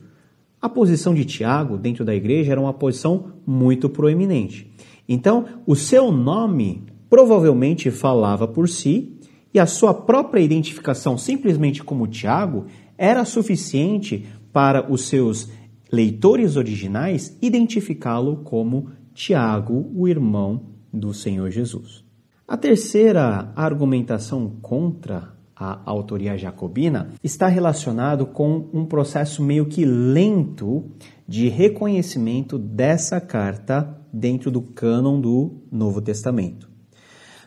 [0.66, 4.68] a posição de Tiago dentro da igreja era uma posição muito proeminente.
[5.08, 9.16] Então, o seu nome provavelmente falava por si
[9.54, 12.66] e a sua própria identificação simplesmente como Tiago
[12.98, 15.48] era suficiente para os seus
[15.90, 22.04] leitores originais identificá-lo como Tiago, o irmão do Senhor Jesus.
[22.48, 30.84] A terceira argumentação contra a autoria jacobina está relacionado com um processo meio que lento
[31.26, 36.68] de reconhecimento dessa carta dentro do cânon do Novo Testamento.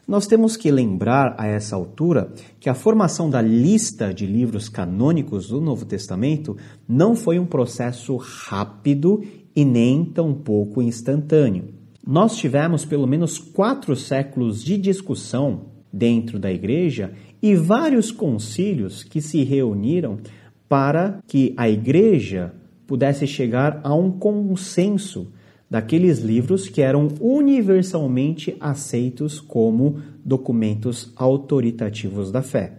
[0.07, 5.47] Nós temos que lembrar a essa altura que a formação da lista de livros canônicos
[5.49, 9.23] do Novo Testamento não foi um processo rápido
[9.55, 11.75] e nem tampouco instantâneo.
[12.05, 19.21] Nós tivemos pelo menos quatro séculos de discussão dentro da igreja e vários concílios que
[19.21, 20.19] se reuniram
[20.67, 22.53] para que a igreja
[22.85, 25.31] pudesse chegar a um consenso
[25.69, 32.73] daqueles livros que eram universalmente aceitos como documentos autoritativos da fé.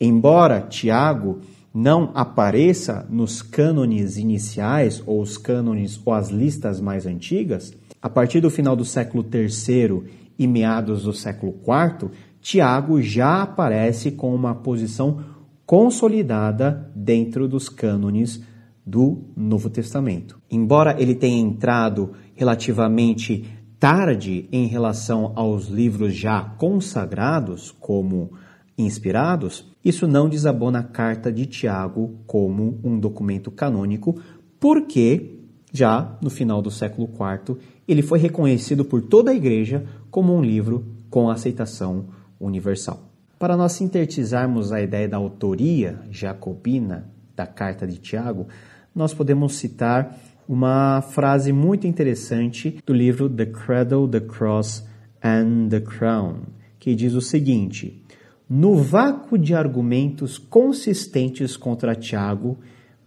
[0.00, 1.40] Embora Tiago
[1.74, 8.40] não apareça nos cânones iniciais ou os cânones ou as listas mais antigas, a partir
[8.40, 10.02] do final do século III
[10.38, 12.10] e meados do século IV,
[12.42, 15.20] Tiago já aparece com uma posição
[15.64, 18.42] consolidada dentro dos cânones
[18.84, 20.40] do Novo Testamento.
[20.50, 23.44] Embora ele tenha entrado relativamente
[23.78, 28.32] tarde em relação aos livros já consagrados como
[28.76, 34.20] inspirados, isso não desabona a carta de Tiago como um documento canônico,
[34.58, 35.38] porque
[35.72, 40.42] já no final do século IV ele foi reconhecido por toda a igreja como um
[40.42, 42.06] livro com aceitação
[42.42, 43.08] universal.
[43.38, 48.46] Para nós sintetizarmos a ideia da autoria jacobina da carta de Tiago,
[48.94, 54.84] nós podemos citar uma frase muito interessante do livro The Cradle, the Cross
[55.22, 56.42] and the Crown,
[56.78, 58.04] que diz o seguinte:
[58.48, 62.58] No vácuo de argumentos consistentes contra Tiago,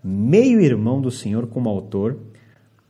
[0.03, 2.17] meio-irmão do Senhor como autor,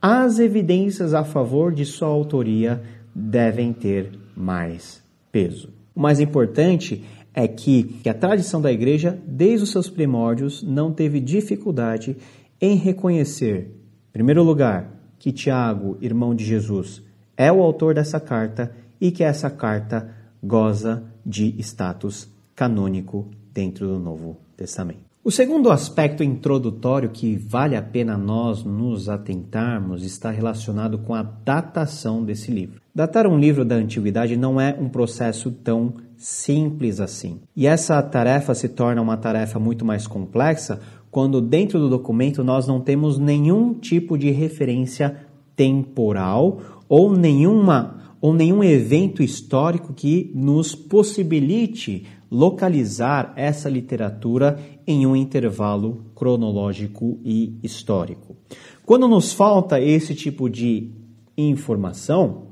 [0.00, 2.82] as evidências a favor de sua autoria
[3.14, 5.75] devem ter mais peso.
[5.96, 10.92] O mais importante é que, que a tradição da igreja, desde os seus primórdios, não
[10.92, 12.16] teve dificuldade
[12.60, 13.70] em reconhecer,
[14.08, 17.02] em primeiro lugar, que Tiago, irmão de Jesus,
[17.36, 23.98] é o autor dessa carta e que essa carta goza de status canônico dentro do
[23.98, 25.05] Novo Testamento.
[25.26, 31.22] O segundo aspecto introdutório que vale a pena nós nos atentarmos está relacionado com a
[31.24, 32.80] datação desse livro.
[32.94, 37.40] Datar um livro da antiguidade não é um processo tão simples assim.
[37.56, 40.78] E essa tarefa se torna uma tarefa muito mais complexa
[41.10, 45.16] quando dentro do documento nós não temos nenhum tipo de referência
[45.56, 55.14] temporal ou nenhuma ou nenhum evento histórico que nos possibilite localizar essa literatura em um
[55.14, 58.36] intervalo cronológico e histórico.
[58.84, 60.90] Quando nos falta esse tipo de
[61.36, 62.46] informação,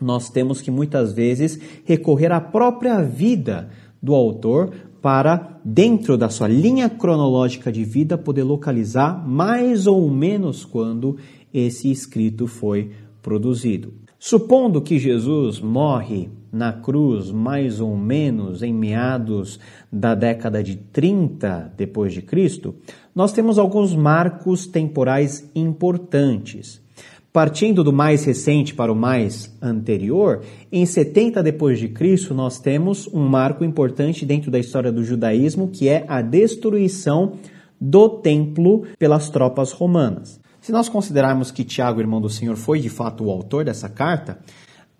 [0.00, 3.70] nós temos que muitas vezes recorrer à própria vida
[4.02, 10.64] do autor para, dentro da sua linha cronológica de vida, poder localizar mais ou menos
[10.64, 11.16] quando
[11.52, 13.94] esse escrito foi produzido.
[14.18, 19.58] Supondo que Jesus morre na cruz mais ou menos em meados
[19.90, 22.74] da década de 30 depois de Cristo,
[23.14, 26.82] nós temos alguns marcos temporais importantes.
[27.32, 33.08] Partindo do mais recente para o mais anterior, em 70 depois de Cristo nós temos
[33.08, 37.38] um marco importante dentro da história do judaísmo, que é a destruição
[37.80, 40.42] do templo pelas tropas romanas.
[40.60, 44.38] Se nós considerarmos que Tiago, irmão do Senhor, foi de fato o autor dessa carta,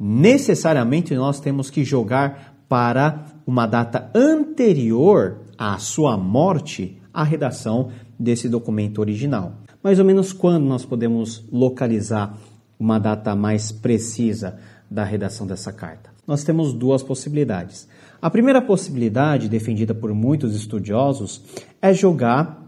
[0.04, 8.48] necessariamente nós temos que jogar para uma data anterior à sua morte a redação desse
[8.48, 9.52] documento original.
[9.80, 12.36] Mais ou menos quando nós podemos localizar
[12.80, 14.58] uma data mais precisa
[14.90, 16.10] da redação dessa carta?
[16.26, 17.88] Nós temos duas possibilidades.
[18.20, 21.42] A primeira possibilidade, defendida por muitos estudiosos,
[21.80, 22.60] é jogar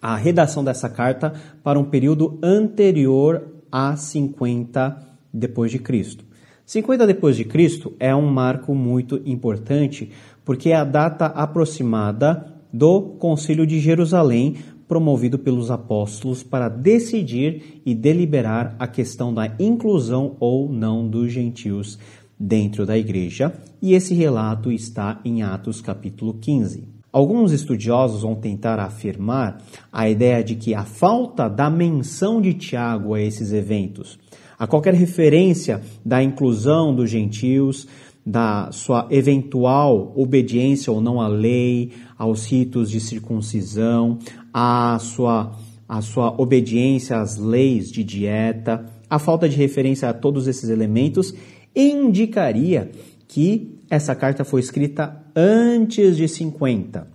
[0.00, 6.29] a redação dessa carta para um período anterior a 50 depois de Cristo.
[6.70, 10.08] 50 depois de Cristo é um marco muito importante
[10.44, 14.54] porque é a data aproximada do Concílio de Jerusalém,
[14.86, 21.98] promovido pelos apóstolos para decidir e deliberar a questão da inclusão ou não dos gentios
[22.38, 23.52] dentro da igreja,
[23.82, 26.86] e esse relato está em Atos capítulo 15.
[27.12, 29.60] Alguns estudiosos vão tentar afirmar
[29.90, 34.20] a ideia de que a falta da menção de Tiago a esses eventos,
[34.60, 37.88] a qualquer referência da inclusão dos gentios,
[38.26, 44.18] da sua eventual obediência ou não à lei, aos ritos de circuncisão,
[44.52, 45.56] à sua,
[45.88, 51.34] à sua obediência às leis de dieta, a falta de referência a todos esses elementos
[51.74, 52.90] indicaria
[53.26, 57.08] que essa carta foi escrita antes de 50,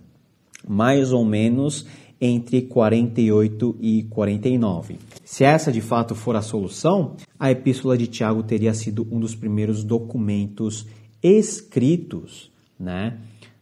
[0.68, 1.86] mais ou menos
[2.20, 4.98] entre 48 e 49.
[5.24, 9.34] Se essa de fato for a solução, a Epístola de Tiago teria sido um dos
[9.34, 10.86] primeiros documentos
[11.22, 13.18] escritos né,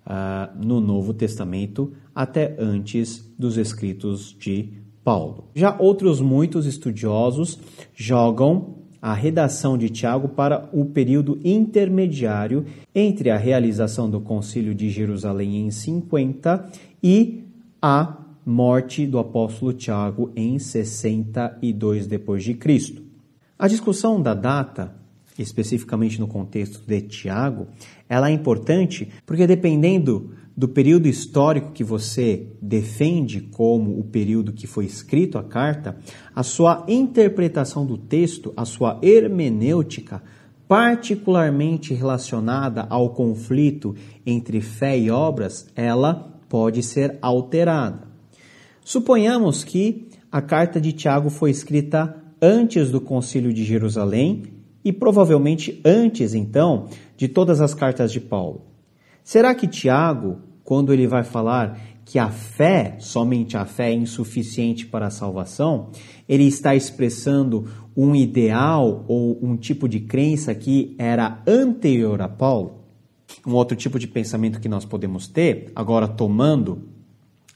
[0.07, 4.69] uh, no Novo Testamento, até antes dos escritos de
[5.03, 5.45] Paulo.
[5.55, 7.59] Já outros muitos estudiosos
[7.95, 14.89] jogam a redação de Tiago para o período intermediário entre a realização do Concílio de
[14.89, 16.71] Jerusalém em 50
[17.03, 17.45] e
[17.83, 23.03] a morte do apóstolo Tiago em 62 depois de Cristo.
[23.59, 24.95] A discussão da data,
[25.38, 27.68] especificamente no contexto de Tiago,
[28.09, 34.66] ela é importante porque dependendo do período histórico que você defende como o período que
[34.66, 35.97] foi escrito a carta,
[36.34, 40.22] a sua interpretação do texto, a sua hermenêutica,
[40.68, 48.04] particularmente relacionada ao conflito entre fé e obras, ela pode ser alterada.
[48.85, 54.43] Suponhamos que a carta de Tiago foi escrita antes do Concílio de Jerusalém
[54.85, 58.66] e provavelmente antes, então, de todas as cartas de Paulo.
[59.22, 64.85] Será que Tiago, quando ele vai falar que a fé, somente a fé é insuficiente
[64.87, 65.89] para a salvação,
[66.28, 67.66] ele está expressando
[67.97, 72.85] um ideal ou um tipo de crença que era anterior a Paulo?
[73.47, 76.93] Um outro tipo de pensamento que nós podemos ter, agora tomando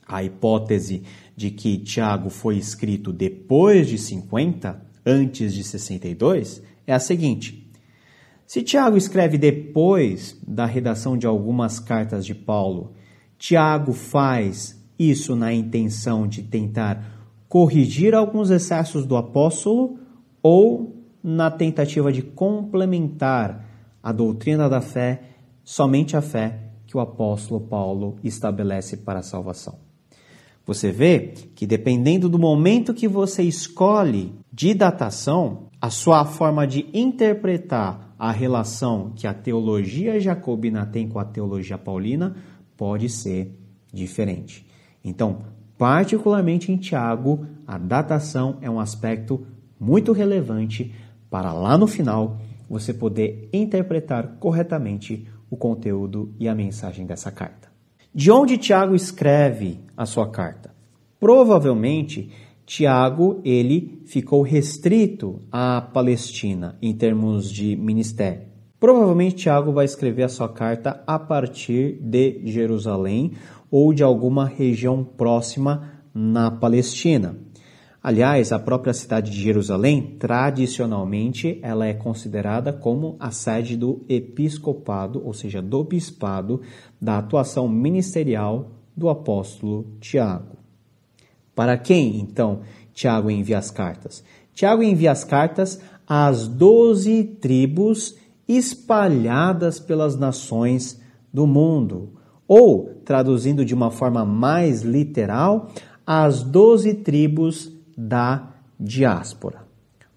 [0.08, 1.02] a hipótese
[1.36, 7.70] de que Tiago foi escrito depois de 50, antes de 62, é a seguinte:
[8.46, 12.94] se Tiago escreve depois da redação de algumas cartas de Paulo,
[13.36, 19.98] Tiago faz isso na intenção de tentar corrigir alguns excessos do apóstolo
[20.42, 23.66] ou na tentativa de complementar
[24.02, 25.22] a doutrina da fé,
[25.62, 29.87] somente a fé que o apóstolo Paulo estabelece para a salvação.
[30.68, 36.84] Você vê que dependendo do momento que você escolhe de datação, a sua forma de
[36.92, 42.36] interpretar a relação que a teologia jacobina tem com a teologia paulina
[42.76, 43.58] pode ser
[43.90, 44.66] diferente.
[45.02, 45.38] Então,
[45.78, 49.46] particularmente em Tiago, a datação é um aspecto
[49.80, 50.94] muito relevante
[51.30, 57.67] para lá no final você poder interpretar corretamente o conteúdo e a mensagem dessa carta.
[58.14, 60.74] De onde Tiago escreve a sua carta?
[61.20, 62.30] Provavelmente
[62.64, 68.48] Tiago, ele ficou restrito à Palestina em termos de ministério.
[68.80, 73.32] Provavelmente Tiago vai escrever a sua carta a partir de Jerusalém
[73.70, 77.36] ou de alguma região próxima na Palestina.
[78.00, 85.20] Aliás, a própria cidade de Jerusalém, tradicionalmente, ela é considerada como a sede do episcopado,
[85.24, 86.60] ou seja, do bispado,
[87.00, 90.58] da atuação ministerial do apóstolo Tiago.
[91.56, 92.60] Para quem, então,
[92.94, 94.22] Tiago envia as cartas?
[94.54, 101.00] Tiago envia as cartas às doze tribos espalhadas pelas nações
[101.32, 102.12] do mundo.
[102.46, 105.70] Ou, traduzindo de uma forma mais literal,
[106.06, 109.66] às doze tribos da diáspora.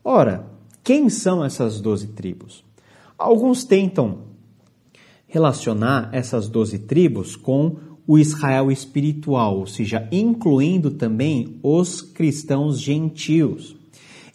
[0.03, 0.45] Ora,
[0.83, 2.63] quem são essas doze tribos?
[3.17, 4.19] Alguns tentam
[5.25, 13.75] relacionar essas doze tribos com o Israel espiritual, ou seja, incluindo também os cristãos gentios.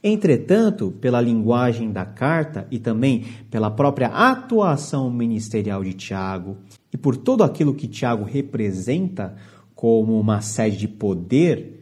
[0.03, 6.57] Entretanto, pela linguagem da carta e também pela própria atuação ministerial de Tiago
[6.93, 9.37] e por tudo aquilo que Tiago representa
[9.75, 11.76] como uma sede de poder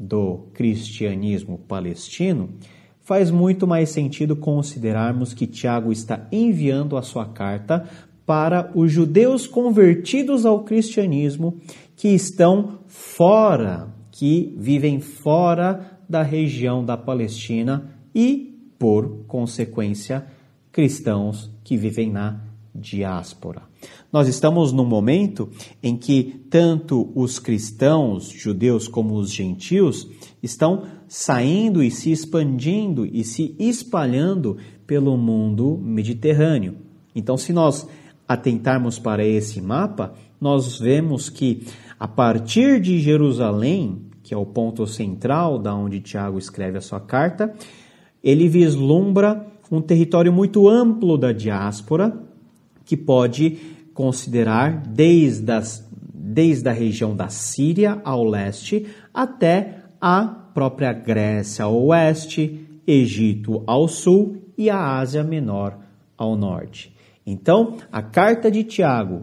[0.00, 2.48] do cristianismo palestino,
[3.02, 7.86] faz muito mais sentido considerarmos que Tiago está enviando a sua carta
[8.24, 11.58] para os judeus convertidos ao cristianismo
[11.94, 20.24] que estão fora, que vivem fora da região da Palestina e, por consequência,
[20.72, 23.62] cristãos que vivem na diáspora.
[24.12, 25.48] Nós estamos num momento
[25.82, 30.08] em que tanto os cristãos, judeus, como os gentios
[30.42, 34.56] estão saindo e se expandindo e se espalhando
[34.86, 36.76] pelo mundo mediterrâneo.
[37.14, 37.86] Então, se nós
[38.26, 41.66] atentarmos para esse mapa, nós vemos que
[41.98, 47.00] a partir de Jerusalém, que é o ponto central da onde Tiago escreve a sua
[47.00, 47.52] carta,
[48.22, 52.29] ele vislumbra um território muito amplo da diáspora,
[52.90, 53.56] que pode
[53.94, 58.84] considerar desde, as, desde a região da Síria ao leste
[59.14, 65.78] até a própria Grécia ao oeste, Egito ao sul e a Ásia Menor
[66.18, 66.92] ao norte.
[67.24, 69.22] Então, a carta de Tiago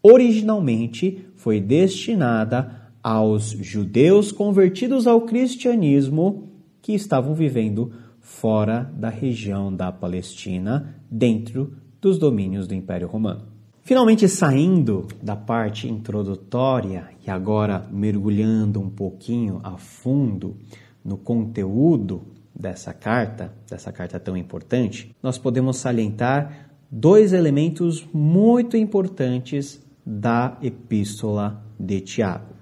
[0.00, 9.90] originalmente foi destinada aos judeus convertidos ao cristianismo que estavam vivendo fora da região da
[9.90, 13.42] Palestina, dentro dos domínios do Império Romano.
[13.82, 20.56] Finalmente saindo da parte introdutória e agora mergulhando um pouquinho a fundo
[21.04, 22.22] no conteúdo
[22.54, 31.64] dessa carta, dessa carta tão importante, nós podemos salientar dois elementos muito importantes da epístola
[31.78, 32.54] de Tiago.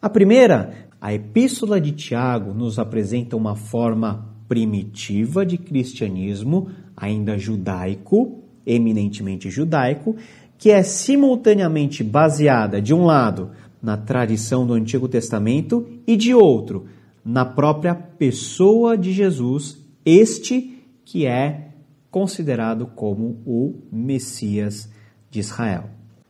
[0.00, 8.41] A primeira, a epístola de Tiago nos apresenta uma forma primitiva de cristianismo, ainda judaico,
[8.66, 10.16] eminentemente judaico,
[10.58, 13.50] que é simultaneamente baseada, de um lado,
[13.82, 16.86] na tradição do Antigo Testamento e de outro,
[17.24, 21.70] na própria pessoa de Jesus, este que é
[22.10, 24.88] considerado como o Messias
[25.30, 25.84] de Israel.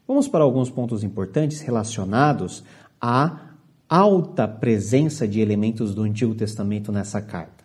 [0.08, 2.64] Vamos para alguns pontos importantes relacionados
[3.00, 3.50] à
[3.88, 7.64] alta presença de elementos do Antigo Testamento nessa carta.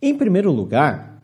[0.00, 1.22] Em primeiro lugar,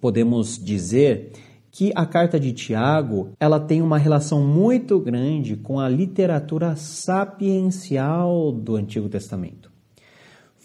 [0.00, 1.32] podemos dizer
[1.76, 8.50] que a carta de Tiago, ela tem uma relação muito grande com a literatura sapiencial
[8.50, 9.70] do Antigo Testamento.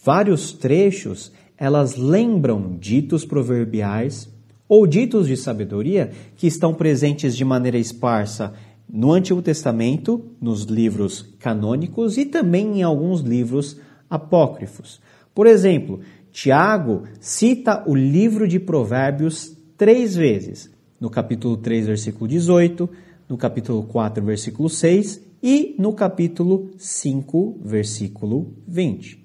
[0.05, 4.33] Vários trechos, elas lembram ditos proverbiais
[4.69, 8.53] ou ditos de sabedoria que estão presentes de maneira esparsa
[8.89, 13.77] no Antigo Testamento, nos livros canônicos e também em alguns livros
[14.09, 15.01] apócrifos.
[15.35, 15.99] Por exemplo,
[16.31, 20.71] Tiago cita o livro de Provérbios três vezes,
[21.01, 22.87] no capítulo 3, versículo 18,
[23.27, 29.19] no capítulo 4, versículo 6 e no capítulo 5, versículo 20.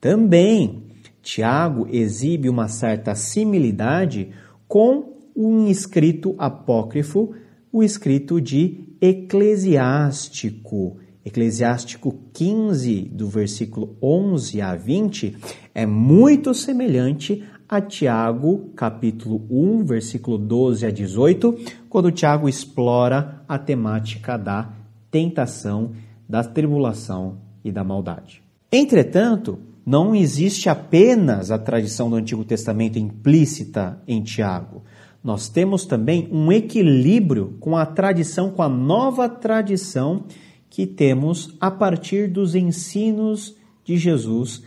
[0.00, 0.84] Também,
[1.20, 4.30] Tiago exibe uma certa similaridade
[4.68, 7.34] com um escrito apócrifo,
[7.72, 10.98] o escrito de Eclesiástico.
[11.24, 15.36] Eclesiástico 15, do versículo 11 a 20,
[15.74, 21.58] é muito semelhante a Tiago, capítulo 1, versículo 12 a 18,
[21.88, 24.70] quando Tiago explora a temática da
[25.10, 25.92] tentação,
[26.28, 28.42] da tribulação e da maldade.
[28.70, 34.82] Entretanto, não existe apenas a tradição do Antigo Testamento implícita em Tiago.
[35.22, 40.24] Nós temos também um equilíbrio com a tradição, com a nova tradição
[40.70, 44.62] que temos a partir dos ensinos de Jesus,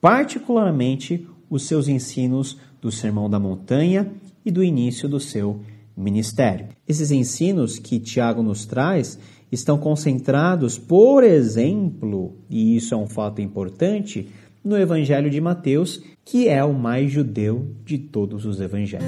[0.00, 4.10] particularmente os seus ensinos do Sermão da Montanha
[4.42, 5.60] e do início do seu
[5.94, 6.68] ministério.
[6.88, 9.18] Esses ensinos que Tiago nos traz
[9.52, 14.30] estão concentrados, por exemplo, e isso é um fato importante,
[14.64, 19.04] no Evangelho de Mateus, que é o mais judeu de todos os evangelhos.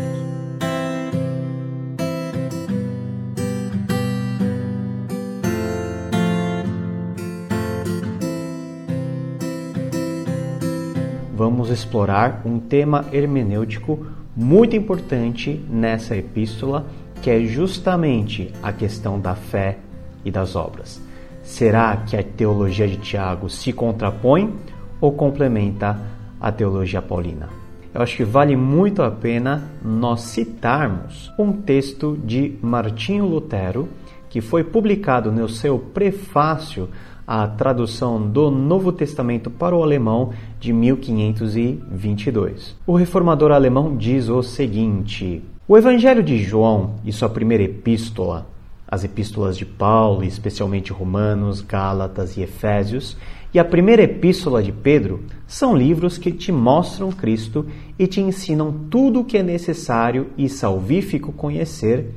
[11.75, 14.07] Explorar um tema hermenêutico
[14.37, 16.87] muito importante nessa epístola,
[17.21, 19.79] que é justamente a questão da fé
[20.25, 21.01] e das obras.
[21.43, 24.53] Será que a teologia de Tiago se contrapõe
[25.01, 26.01] ou complementa
[26.41, 27.49] a teologia paulina.
[27.93, 33.89] Eu acho que vale muito a pena nós citarmos um texto de Martinho Lutero,
[34.29, 36.89] que foi publicado no seu prefácio
[37.27, 42.77] à tradução do Novo Testamento para o alemão de 1522.
[42.87, 48.47] O reformador alemão diz o seguinte: O Evangelho de João e sua primeira epístola,
[48.87, 53.17] as epístolas de Paulo, especialmente Romanos, Gálatas e Efésios,
[53.53, 57.67] e a primeira epístola de Pedro são livros que te mostram Cristo
[57.99, 62.11] e te ensinam tudo o que é necessário e salvífico conhecer,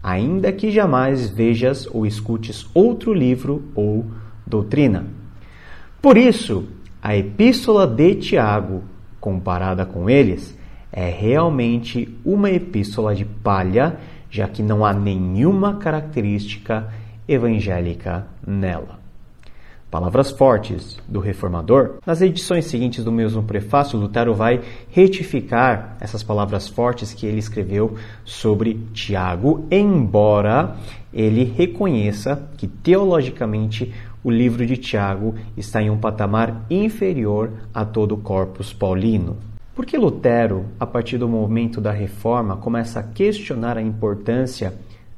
[0.00, 4.04] ainda que jamais vejas ou escutes outro livro ou
[4.46, 5.06] doutrina.
[6.00, 6.68] Por isso,
[7.02, 8.82] a epístola de Tiago,
[9.20, 10.56] comparada com eles,
[10.92, 13.98] é realmente uma epístola de palha,
[14.30, 16.88] já que não há nenhuma característica
[17.26, 19.00] evangélica nela.
[19.90, 26.68] palavras fortes do reformador, nas edições seguintes do mesmo prefácio, Lutero vai retificar essas palavras
[26.68, 30.76] fortes que ele escreveu sobre Tiago, embora
[31.12, 33.94] ele reconheça que teologicamente
[34.24, 39.36] o livro de Tiago está em um patamar inferior a todo o corpus paulino.
[39.74, 44.72] Porque Lutero, a partir do momento da reforma, começa a questionar a importância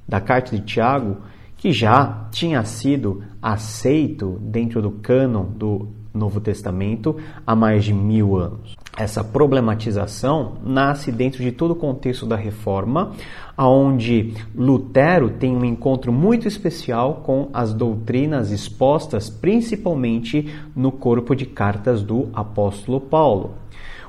[0.08, 1.18] da carta de Tiago,
[1.56, 8.36] que já tinha sido aceito dentro do cânon do Novo Testamento há mais de mil
[8.36, 8.74] anos.
[8.96, 13.12] Essa problematização nasce dentro de todo o contexto da reforma,
[13.56, 21.44] onde Lutero tem um encontro muito especial com as doutrinas expostas principalmente no corpo de
[21.44, 23.54] cartas do apóstolo Paulo.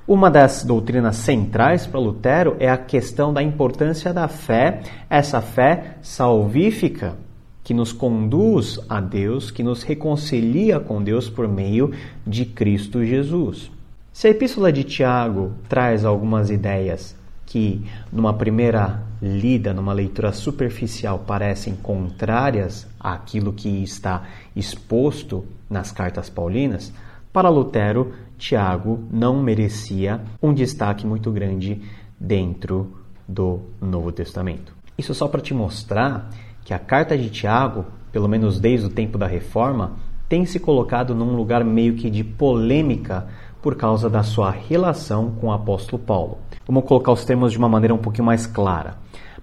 [0.08, 4.80] Uma das doutrinas centrais para Lutero é a questão da importância da fé,
[5.10, 7.27] essa fé salvífica
[7.68, 11.92] que nos conduz a Deus, que nos reconcilia com Deus por meio
[12.26, 13.70] de Cristo Jesus.
[14.14, 17.14] Se a epístola de Tiago traz algumas ideias
[17.46, 24.24] que, numa primeira lida, numa leitura superficial, parecem contrárias àquilo que está
[24.56, 26.94] exposto nas cartas paulinas,
[27.34, 31.82] para Lutero, Tiago não merecia um destaque muito grande
[32.18, 32.94] dentro
[33.28, 34.74] do Novo Testamento.
[34.98, 36.32] Isso só para te mostrar
[36.68, 39.94] que a carta de Tiago, pelo menos desde o tempo da reforma,
[40.28, 43.26] tem se colocado num lugar meio que de polêmica
[43.62, 46.40] por causa da sua relação com o apóstolo Paulo.
[46.68, 48.98] Vamos colocar os termos de uma maneira um pouquinho mais clara.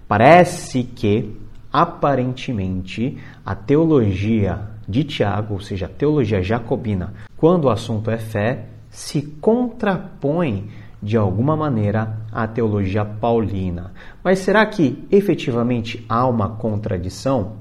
[0.07, 1.35] Parece que,
[1.73, 8.67] aparentemente, a teologia de Tiago, ou seja, a teologia jacobina, quando o assunto é fé,
[8.87, 10.69] se contrapõe
[11.05, 13.93] de alguma maneira à teologia paulina.
[14.23, 17.57] Mas será que efetivamente há uma contradição?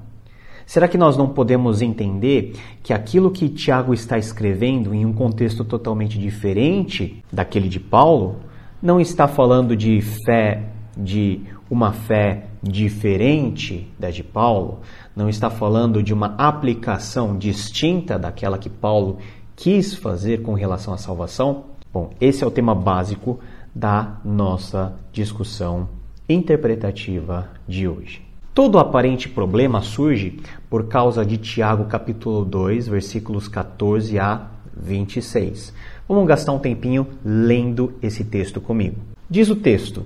[0.65, 5.63] Será que nós não podemos entender que aquilo que Tiago está escrevendo em um contexto
[5.63, 8.37] totalmente diferente daquele de Paulo
[8.83, 10.63] não está falando de fé,
[10.97, 14.81] de uma fé diferente da de Paulo,
[15.15, 19.19] não está falando de uma aplicação distinta daquela que Paulo
[19.55, 21.74] quis fazer com relação à salvação?
[21.95, 23.39] Bom, esse é o tema básico
[23.73, 25.89] da nossa discussão
[26.29, 28.21] interpretativa de hoje.
[28.53, 35.73] Todo aparente problema surge por causa de Tiago capítulo 2, versículos 14 a 26.
[36.09, 38.97] Vamos gastar um tempinho lendo esse texto comigo.
[39.31, 40.05] Diz o texto: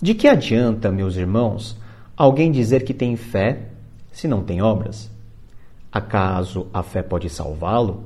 [0.00, 1.76] De que adianta, meus irmãos,
[2.16, 3.72] alguém dizer que tem fé
[4.10, 5.10] se não tem obras?
[5.92, 8.04] Acaso a fé pode salvá-lo?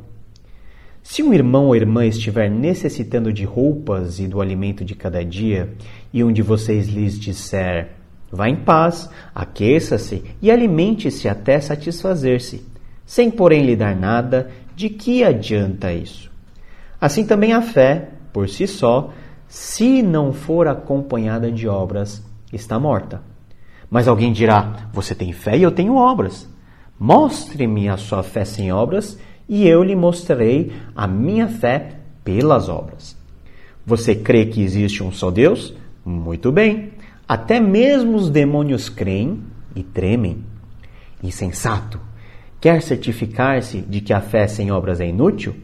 [1.03, 5.74] Se um irmão ou irmã estiver necessitando de roupas e do alimento de cada dia,
[6.12, 7.90] e um de vocês lhes disser:
[8.30, 12.64] Vá em paz, aqueça-se e alimente-se até satisfazer-se,
[13.05, 16.30] sem porém lhe dar nada, de que adianta isso?
[17.00, 19.12] Assim também a fé, por si só,
[19.48, 23.20] se não for acompanhada de obras, está morta.
[23.90, 26.48] Mas alguém dirá: Você tem fé e eu tenho obras.
[26.98, 29.18] Mostre-me a sua fé sem obras
[29.49, 33.16] e eu lhe mostrarei a minha fé pelas obras.
[33.84, 35.74] Você crê que existe um só Deus?
[36.05, 36.93] Muito bem.
[37.26, 39.43] Até mesmo os demônios creem
[39.74, 40.45] e tremem.
[41.22, 42.01] Insensato.
[42.61, 45.55] Quer certificar-se de que a fé sem obras é inútil?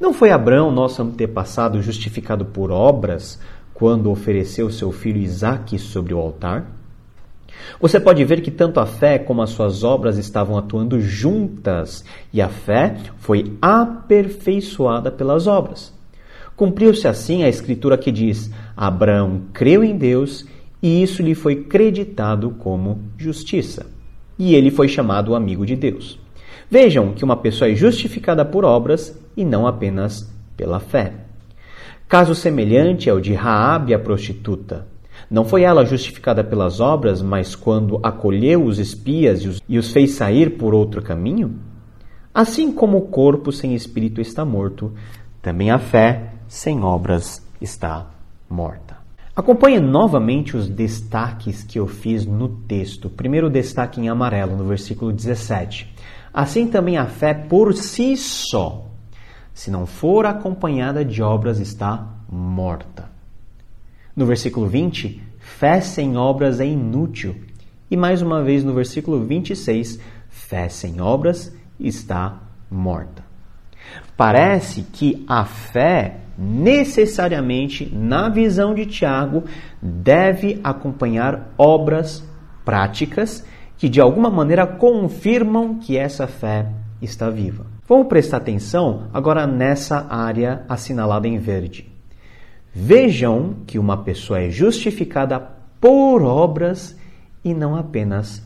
[0.00, 3.38] Não foi Abraão, nosso antepassado, justificado por obras
[3.72, 6.66] quando ofereceu seu filho Isaque sobre o altar?
[7.80, 12.40] Você pode ver que tanto a fé como as suas obras estavam atuando juntas, e
[12.40, 15.92] a fé foi aperfeiçoada pelas obras.
[16.56, 20.46] Cumpriu-se assim a escritura que diz: Abraão creu em Deus
[20.82, 23.86] e isso lhe foi creditado como justiça.
[24.38, 26.18] E ele foi chamado amigo de Deus.
[26.70, 31.12] Vejam que uma pessoa é justificada por obras e não apenas pela fé.
[32.08, 34.86] Caso semelhante é o de Raabe a prostituta.
[35.32, 39.90] Não foi ela justificada pelas obras, mas quando acolheu os espias e os, e os
[39.90, 41.58] fez sair por outro caminho?
[42.34, 44.92] Assim como o corpo sem espírito está morto,
[45.40, 48.10] também a fé sem obras está
[48.46, 48.98] morta.
[49.34, 53.08] Acompanhe novamente os destaques que eu fiz no texto.
[53.08, 55.94] Primeiro destaque em amarelo, no versículo 17.
[56.30, 58.86] Assim também a fé por si só,
[59.54, 63.11] se não for acompanhada de obras, está morta.
[64.14, 67.36] No versículo 20, fé sem obras é inútil.
[67.90, 69.98] E mais uma vez no versículo 26,
[70.28, 73.24] fé sem obras está morta.
[74.16, 79.44] Parece que a fé necessariamente, na visão de Tiago,
[79.80, 82.26] deve acompanhar obras
[82.64, 83.44] práticas
[83.76, 86.68] que de alguma maneira confirmam que essa fé
[87.00, 87.66] está viva.
[87.86, 91.91] Vamos prestar atenção agora nessa área assinalada em verde.
[92.74, 95.38] Vejam que uma pessoa é justificada
[95.80, 96.96] por obras
[97.44, 98.42] e não apenas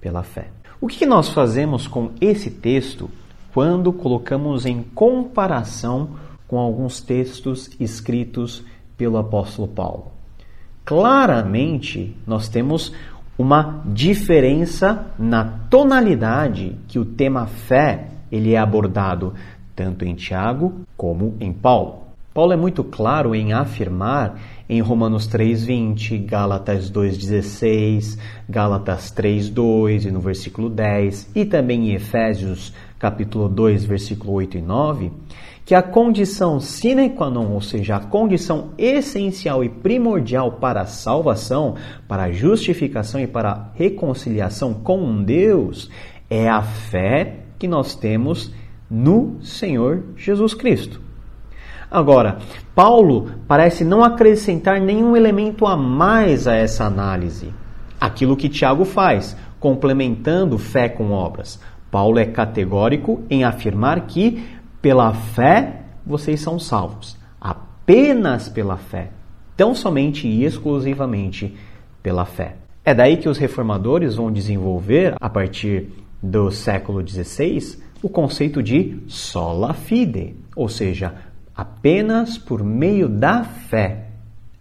[0.00, 0.48] pela fé.
[0.80, 3.10] O que nós fazemos com esse texto
[3.52, 6.10] quando colocamos em comparação
[6.46, 8.64] com alguns textos escritos
[8.96, 10.12] pelo apóstolo Paulo?
[10.84, 12.92] Claramente, nós temos
[13.38, 19.32] uma diferença na tonalidade que o tema fé ele é abordado
[19.74, 21.99] tanto em Tiago como em Paulo.
[22.32, 28.16] Paulo é muito claro em afirmar em Romanos 3:20, Gálatas 2:16,
[28.48, 34.62] Gálatas 3:2 e no versículo 10 e também em Efésios capítulo 2, versículo 8 e
[34.62, 35.10] 9,
[35.66, 40.86] que a condição sine qua non, ou seja, a condição essencial e primordial para a
[40.86, 41.74] salvação,
[42.06, 45.90] para a justificação e para a reconciliação com Deus,
[46.28, 48.52] é a fé que nós temos
[48.88, 51.09] no Senhor Jesus Cristo.
[51.90, 52.38] Agora,
[52.74, 57.52] Paulo parece não acrescentar nenhum elemento a mais a essa análise.
[58.00, 61.60] Aquilo que Tiago faz, complementando fé com obras.
[61.90, 64.42] Paulo é categórico em afirmar que
[64.80, 67.18] pela fé vocês são salvos.
[67.40, 69.10] Apenas pela fé.
[69.56, 71.56] Tão somente e exclusivamente
[72.02, 72.56] pela fé.
[72.84, 75.88] É daí que os reformadores vão desenvolver, a partir
[76.22, 81.14] do século XVI, o conceito de sola fide, ou seja,
[81.60, 84.06] apenas por meio da fé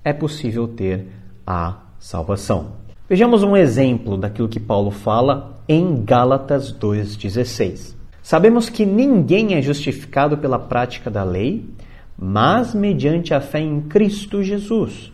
[0.04, 1.08] é possível ter
[1.48, 2.74] a salvação.
[3.08, 7.96] Vejamos um exemplo daquilo que Paulo fala em Gálatas 2,16.
[8.22, 11.70] Sabemos que ninguém é justificado pela prática da lei,
[12.18, 15.14] mas mediante a fé em Cristo Jesus.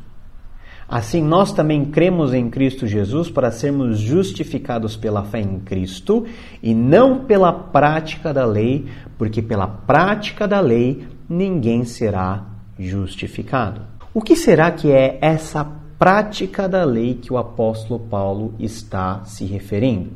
[0.90, 6.26] Assim, nós também cremos em Cristo Jesus para sermos justificados pela fé em Cristo
[6.64, 8.86] e não pela prática da lei,
[9.20, 12.46] porque pela prática da lei ninguém será
[12.78, 13.82] justificado.
[14.14, 15.66] O que será que é essa
[15.98, 20.12] prática da lei que o apóstolo Paulo está se referindo?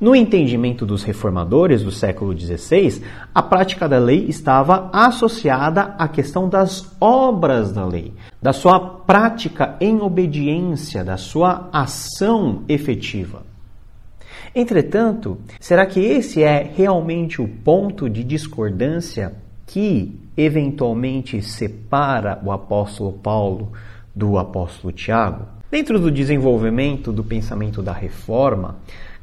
[0.00, 3.02] No entendimento dos reformadores do século XVI,
[3.32, 8.12] a prática da lei estava associada à questão das obras da lei,
[8.42, 13.42] da sua prática em obediência, da sua ação efetiva.
[14.54, 23.12] Entretanto, será que esse é realmente o ponto de discordância que eventualmente separa o apóstolo
[23.12, 23.72] Paulo
[24.14, 25.46] do apóstolo Tiago?
[25.70, 28.76] Dentro do desenvolvimento do pensamento da reforma,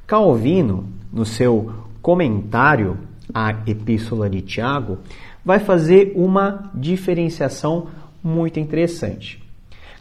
[0.05, 1.71] Calvino, no seu
[2.01, 2.97] comentário
[3.33, 4.97] à Epístola de Tiago,
[5.43, 7.87] vai fazer uma diferenciação
[8.23, 9.41] muito interessante.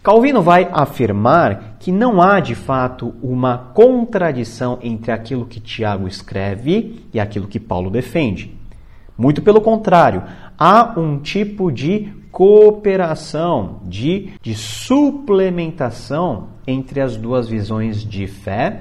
[0.02, 7.04] Calvino vai afirmar que não há de fato uma contradição entre aquilo que Tiago escreve
[7.12, 8.58] e aquilo que Paulo defende.
[9.20, 10.22] Muito pelo contrário,
[10.58, 18.80] há um tipo de cooperação, de, de suplementação entre as duas visões de fé,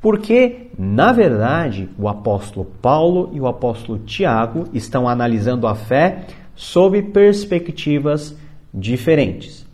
[0.00, 7.02] porque, na verdade, o apóstolo Paulo e o apóstolo Tiago estão analisando a fé sob
[7.02, 8.34] perspectivas
[8.72, 9.66] diferentes.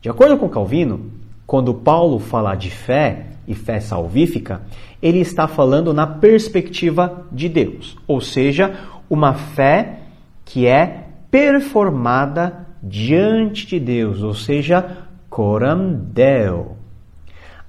[0.00, 1.10] De acordo com Calvino,
[1.44, 4.62] quando Paulo fala de fé e fé salvífica,
[5.02, 9.98] ele está falando na perspectiva de Deus, ou seja, uma fé
[10.44, 14.98] que é performada diante de Deus, ou seja,
[15.28, 16.76] coram Deo.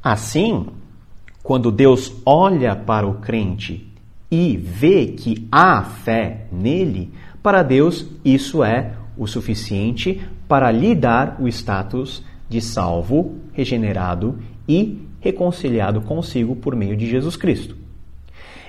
[0.04, 0.68] Assim,
[1.44, 3.92] quando Deus olha para o crente
[4.30, 7.12] e vê que há fé nele,
[7.44, 15.08] para Deus isso é o suficiente para lhe dar o status de salvo, regenerado e
[15.20, 17.76] reconciliado consigo por meio de Jesus Cristo.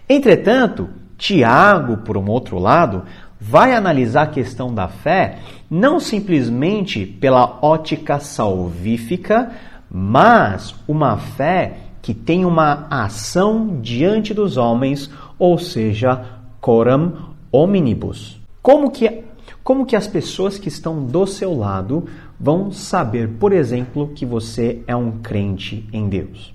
[0.09, 0.89] Entretanto,
[1.23, 3.05] Tiago, por um outro lado,
[3.41, 5.39] vai analisar a questão da fé
[5.70, 9.53] não simplesmente pela ótica salvífica,
[9.89, 15.09] mas uma fé que tem uma ação diante dos homens,
[15.39, 16.25] ou seja,
[16.61, 18.41] coram omnibus.
[18.61, 19.23] Como que,
[19.62, 22.05] como que as pessoas que estão do seu lado
[22.39, 26.53] vão saber, por exemplo, que você é um crente em Deus?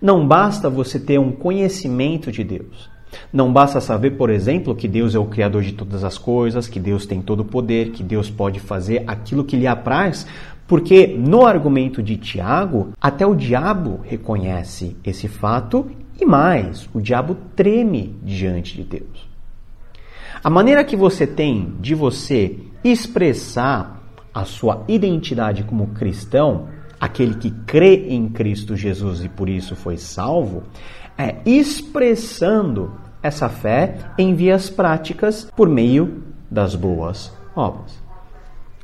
[0.00, 2.91] Não basta você ter um conhecimento de Deus.
[3.32, 6.80] Não basta saber, por exemplo, que Deus é o Criador de todas as coisas, que
[6.80, 10.26] Deus tem todo o poder, que Deus pode fazer aquilo que lhe apraz,
[10.66, 15.90] porque no argumento de Tiago, até o diabo reconhece esse fato
[16.20, 19.28] e mais, o diabo treme diante de Deus.
[20.42, 24.02] A maneira que você tem de você expressar
[24.34, 29.96] a sua identidade como cristão, aquele que crê em Cristo Jesus e por isso foi
[29.96, 30.62] salvo,
[31.18, 32.92] é expressando
[33.22, 38.02] essa fé em vias práticas por meio das boas obras.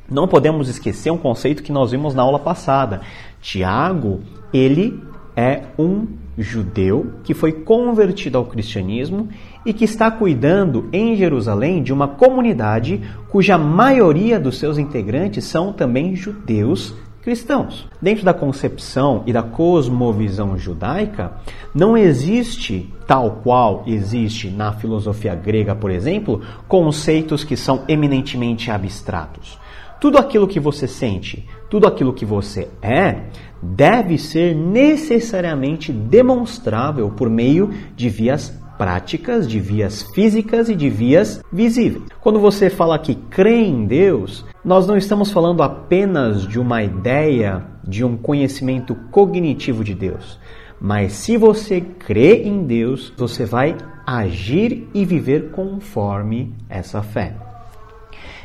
[0.09, 3.01] Não podemos esquecer um conceito que nós vimos na aula passada.
[3.41, 4.21] Tiago,
[4.51, 5.03] ele
[5.35, 9.29] é um judeu que foi convertido ao cristianismo
[9.65, 15.71] e que está cuidando em Jerusalém de uma comunidade cuja maioria dos seus integrantes são
[15.71, 17.87] também judeus cristãos.
[18.01, 21.33] Dentro da concepção e da cosmovisão judaica,
[21.73, 29.57] não existe, tal qual existe na filosofia grega, por exemplo, conceitos que são eminentemente abstratos.
[29.99, 33.23] Tudo aquilo que você sente, tudo aquilo que você é,
[33.61, 41.43] deve ser necessariamente demonstrável por meio de vias práticas, de vias físicas e de vias
[41.51, 42.05] visíveis.
[42.21, 47.65] Quando você fala que crê em Deus, nós não estamos falando apenas de uma ideia,
[47.85, 50.39] de um conhecimento cognitivo de Deus.
[50.79, 53.75] Mas se você crê em Deus, você vai
[54.07, 57.35] agir e viver conforme essa fé.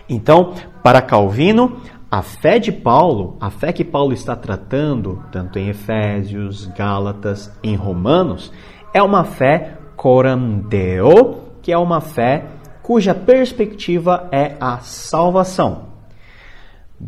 [0.08, 1.76] Então, para Calvino,
[2.10, 7.76] a fé de Paulo, a fé que Paulo está tratando, tanto em Efésios, Gálatas, em
[7.76, 8.52] Romanos,
[8.92, 12.44] é uma fé corandeo, que é uma fé
[12.82, 15.86] cuja perspectiva é a salvação.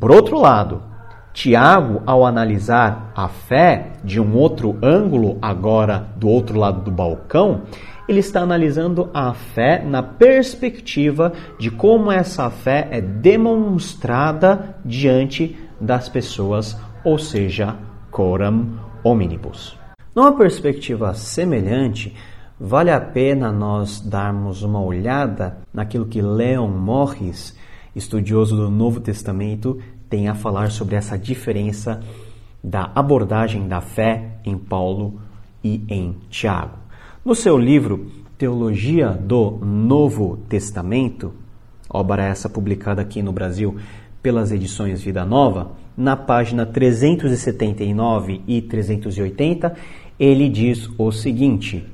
[0.01, 0.83] Por outro lado,
[1.31, 7.65] Tiago, ao analisar a fé de um outro ângulo, agora do outro lado do balcão,
[8.09, 16.09] ele está analisando a fé na perspectiva de como essa fé é demonstrada diante das
[16.09, 16.75] pessoas,
[17.05, 17.77] ou seja,
[18.11, 18.71] coram
[19.05, 19.79] omnibus.
[20.15, 22.17] Numa perspectiva semelhante,
[22.59, 27.57] vale a pena nós darmos uma olhada naquilo que Leon Morris,
[27.95, 29.79] estudioso do Novo Testamento,
[30.09, 32.01] tem a falar sobre essa diferença
[32.63, 35.21] da abordagem da fé em Paulo
[35.63, 36.79] e em Tiago.
[37.25, 38.07] No seu livro
[38.39, 41.33] Teologia do Novo Testamento,
[41.89, 43.77] obra essa publicada aqui no Brasil
[44.23, 49.75] pelas edições Vida Nova, na página 379 e 380,
[50.19, 51.87] ele diz o seguinte: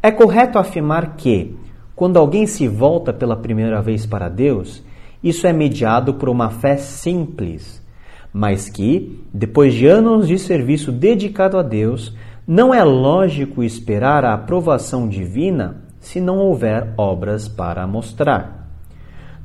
[0.00, 1.56] É correto afirmar que,
[1.96, 4.84] quando alguém se volta pela primeira vez para Deus,
[5.22, 7.84] isso é mediado por uma fé simples,
[8.32, 12.14] mas que, depois de anos de serviço dedicado a Deus,
[12.46, 18.70] não é lógico esperar a aprovação divina se não houver obras para mostrar.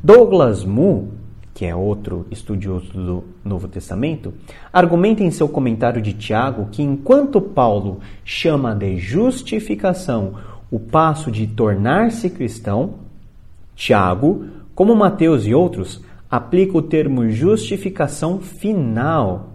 [0.04, 1.14] Douglas Moo,
[1.54, 4.34] que é outro estudioso do Novo Testamento,
[4.72, 10.34] argumenta em seu comentário de Tiago que enquanto Paulo chama de justificação
[10.72, 12.96] o passo de tornar-se cristão,
[13.76, 19.54] Tiago, como Mateus e outros, aplica o termo justificação final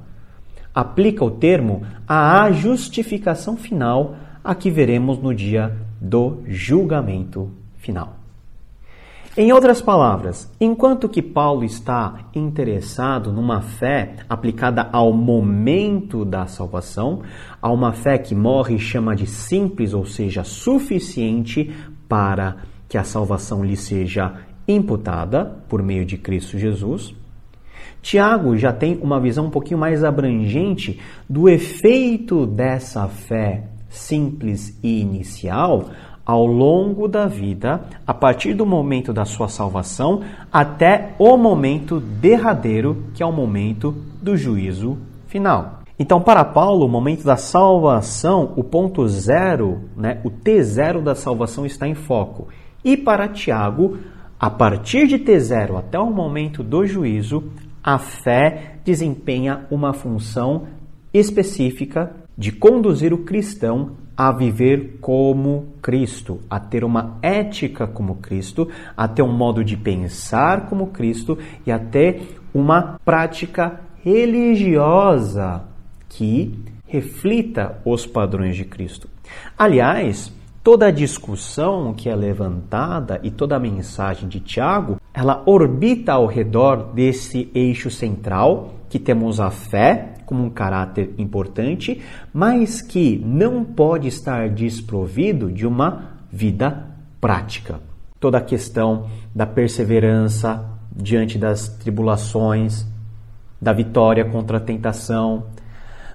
[0.79, 8.18] aplica o termo à justificação final a que veremos no dia do julgamento final.
[9.41, 17.23] Em outras palavras, enquanto que Paulo está interessado numa fé aplicada ao momento da salvação,
[17.63, 21.73] a uma fé que morre e chama de simples, ou seja, suficiente
[22.09, 22.57] para
[22.89, 27.15] que a salvação lhe seja imputada por meio de Cristo Jesus,
[28.03, 30.99] Tiago já tem uma visão um pouquinho mais abrangente
[31.31, 35.91] do efeito dessa fé simples e inicial
[36.29, 40.21] ao longo da vida, a partir do momento da sua salvação
[40.53, 45.79] até o momento derradeiro, que é o momento do juízo final.
[45.99, 51.65] Então, para Paulo, o momento da salvação, o ponto zero, né, o T0 da salvação
[51.65, 52.49] está em foco.
[52.85, 53.97] E para Tiago,
[54.39, 57.45] a partir de T0 até o momento do juízo,
[57.83, 60.65] a fé desempenha uma função
[61.13, 68.69] específica de conduzir o cristão a viver como Cristo, a ter uma ética como Cristo,
[68.97, 75.63] a ter um modo de pensar como Cristo e a ter uma prática religiosa
[76.09, 79.09] que reflita os padrões de Cristo.
[79.57, 80.33] Aliás,
[80.65, 86.27] toda a discussão que é levantada e toda a mensagem de Tiago, ela orbita ao
[86.27, 93.65] redor desse eixo central, que temos a fé como um caráter importante, mas que não
[93.65, 96.87] pode estar desprovido de uma vida
[97.21, 97.81] prática.
[98.21, 100.65] Toda a questão da perseverança
[100.95, 102.87] diante das tribulações,
[103.61, 105.47] da vitória contra a tentação,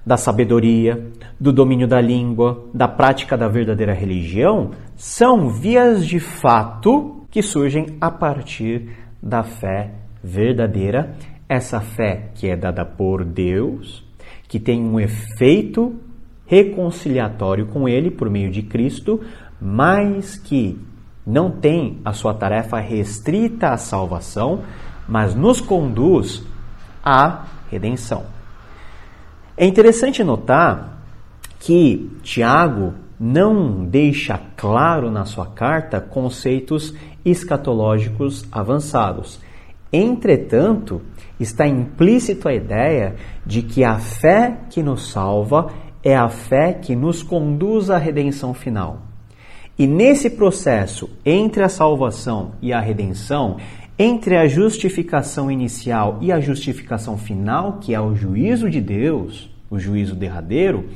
[0.05, 7.26] da sabedoria, do domínio da língua, da prática da verdadeira religião, são vias de fato
[7.32, 8.89] que surgem a partir
[9.21, 9.91] da fé
[10.24, 11.15] verdadeira,
[11.54, 14.04] essa fé que é dada por Deus,
[14.47, 15.95] que tem um efeito
[16.45, 19.22] reconciliatório com Ele por meio de Cristo,
[19.62, 20.80] mas que
[21.26, 24.64] não tem a sua tarefa restrita à salvação,
[25.08, 26.43] mas nos conduz
[27.04, 28.26] à redenção.
[29.56, 31.01] É interessante notar
[31.60, 36.93] que Tiago não deixa claro na sua carta conceitos
[37.24, 39.39] escatológicos avançados.
[39.96, 41.04] Entretanto,
[41.39, 43.16] está implícito a ideia
[43.46, 45.72] de que a fé que nos salva
[46.04, 49.04] é a fé que nos conduz à redenção final.
[49.78, 53.58] E nesse processo entre a salvação e a redenção,
[53.98, 59.78] entre a justificação inicial e a justificação final, que é o juízo de Deus, o
[59.78, 60.89] juízo derradeiro,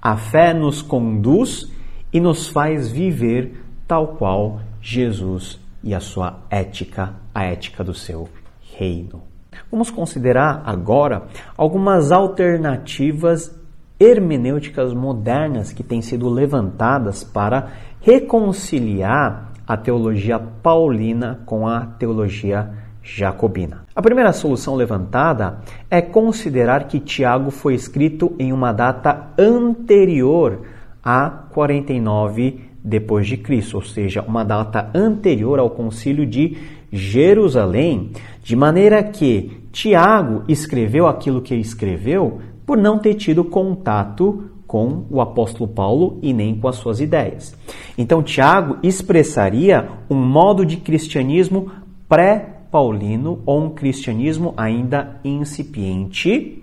[0.00, 1.72] a fé nos conduz
[2.12, 8.28] e nos faz viver tal qual Jesus e a sua ética, a ética do seu
[8.76, 9.22] reino.
[9.70, 11.24] Vamos considerar agora
[11.56, 13.54] algumas alternativas
[13.98, 22.70] hermenêuticas modernas que têm sido levantadas para reconciliar a teologia paulina com a teologia
[23.02, 23.84] jacobina.
[23.94, 25.60] A primeira solução levantada
[25.90, 30.62] é considerar que Tiago foi escrito em uma data anterior
[31.02, 36.56] a 49 depois de Cristo, ou seja, uma data anterior ao concílio de
[36.94, 45.04] Jerusalém, de maneira que Tiago escreveu aquilo que escreveu por não ter tido contato com
[45.10, 47.56] o apóstolo Paulo e nem com as suas ideias.
[47.98, 51.70] Então, Tiago expressaria um modo de cristianismo
[52.08, 56.62] pré-paulino ou um cristianismo ainda incipiente,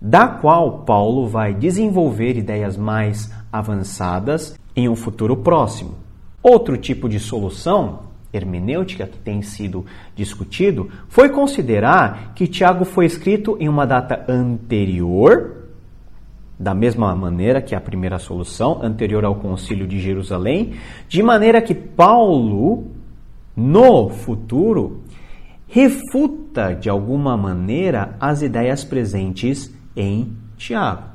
[0.00, 5.94] da qual Paulo vai desenvolver ideias mais avançadas em um futuro próximo.
[6.40, 13.56] Outro tipo de solução hermenêutica que tem sido discutido foi considerar que Tiago foi escrito
[13.60, 15.56] em uma data anterior,
[16.58, 20.74] da mesma maneira que a primeira solução, anterior ao Concílio de Jerusalém,
[21.08, 22.88] de maneira que Paulo,
[23.56, 25.02] no futuro,
[25.68, 31.08] refuta de alguma maneira as ideias presentes em Tiago.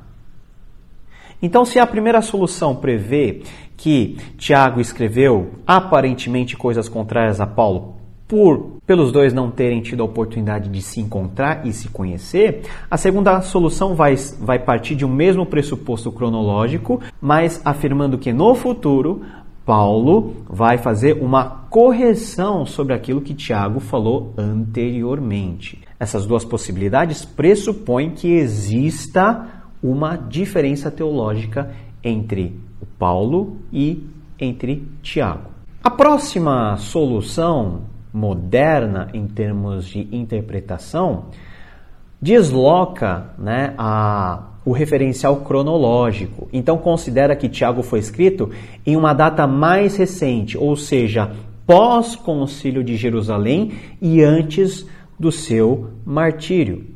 [1.42, 3.42] Então, se a primeira solução prevê
[3.76, 7.94] que Tiago escreveu aparentemente coisas contrárias a Paulo,
[8.26, 12.96] por pelos dois não terem tido a oportunidade de se encontrar e se conhecer, a
[12.96, 19.22] segunda solução vai, vai partir de um mesmo pressuposto cronológico, mas afirmando que no futuro
[19.64, 25.80] Paulo vai fazer uma correção sobre aquilo que Tiago falou anteriormente.
[25.98, 31.70] Essas duas possibilidades pressupõem que exista uma diferença teológica
[32.02, 32.60] entre
[32.98, 34.06] Paulo e
[34.38, 35.50] entre Tiago.
[35.82, 37.82] A próxima solução
[38.12, 41.26] moderna em termos de interpretação
[42.20, 46.48] desloca né, a, o referencial cronológico.
[46.52, 48.50] Então considera que Tiago foi escrito
[48.86, 51.32] em uma data mais recente, ou seja,
[51.66, 54.86] pós-concílio de Jerusalém e antes
[55.18, 56.86] do seu martírio.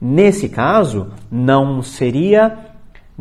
[0.00, 2.69] Nesse caso, não seria.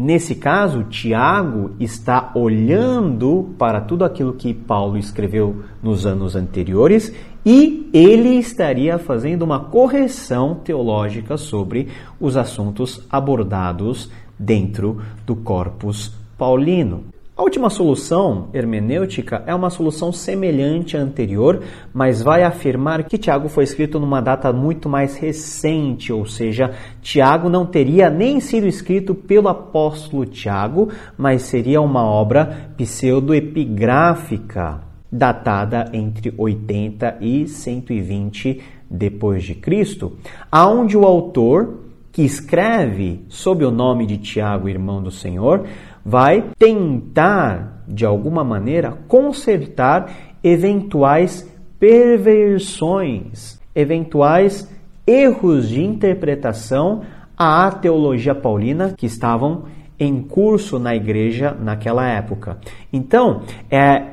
[0.02, 7.14] Nesse caso, Tiago está olhando para tudo aquilo que Paulo escreveu nos anos anteriores
[7.46, 17.04] e ele estaria fazendo uma correção teológica sobre os assuntos abordados dentro do corpus paulino.
[17.40, 21.64] A última solução hermenêutica é uma solução semelhante à anterior,
[21.94, 27.48] mas vai afirmar que Tiago foi escrito numa data muito mais recente, ou seja, Tiago
[27.48, 36.34] não teria nem sido escrito pelo apóstolo Tiago, mas seria uma obra pseudoepigráfica, datada entre
[36.38, 38.62] 80 e 120
[38.92, 40.12] depois de Cristo,
[40.52, 45.66] aonde o autor que escreve sob o nome de Tiago, irmão do Senhor,
[46.06, 50.12] vai tentar, de alguma maneira, consertar
[50.44, 51.48] eventuais
[51.80, 54.70] perversões, eventuais
[55.06, 57.02] erros de interpretação
[57.38, 59.64] à teologia paulina que estavam
[60.00, 62.58] em curso na igreja naquela época.
[62.92, 64.04] Então, é,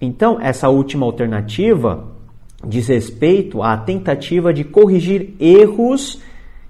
[0.00, 2.08] então essa última alternativa
[2.66, 6.20] diz respeito à tentativa de corrigir erros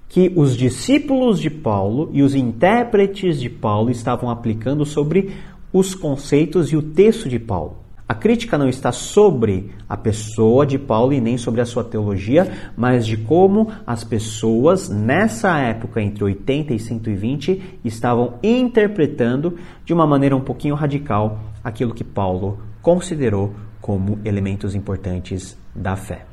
[0.09, 5.33] que os discípulos de Paulo e os intérpretes de Paulo estavam aplicando sobre
[5.71, 7.87] os conceitos e o texto de Paulo.
[8.09, 12.71] A crítica não está sobre a pessoa de Paulo e nem sobre a sua teologia,
[12.77, 20.07] mas de como as pessoas nessa época entre 80 e 120 estavam interpretando de uma
[20.07, 26.25] maneira um pouquinho radical aquilo que Paulo considerou como elementos importantes da fé.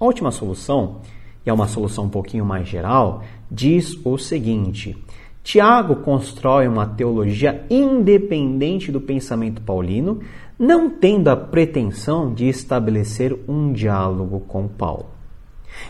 [0.00, 1.02] A última solução
[1.50, 4.96] é uma solução um pouquinho mais geral, diz o seguinte:
[5.42, 10.20] Tiago constrói uma teologia independente do pensamento paulino,
[10.58, 15.06] não tendo a pretensão de estabelecer um diálogo com Paulo.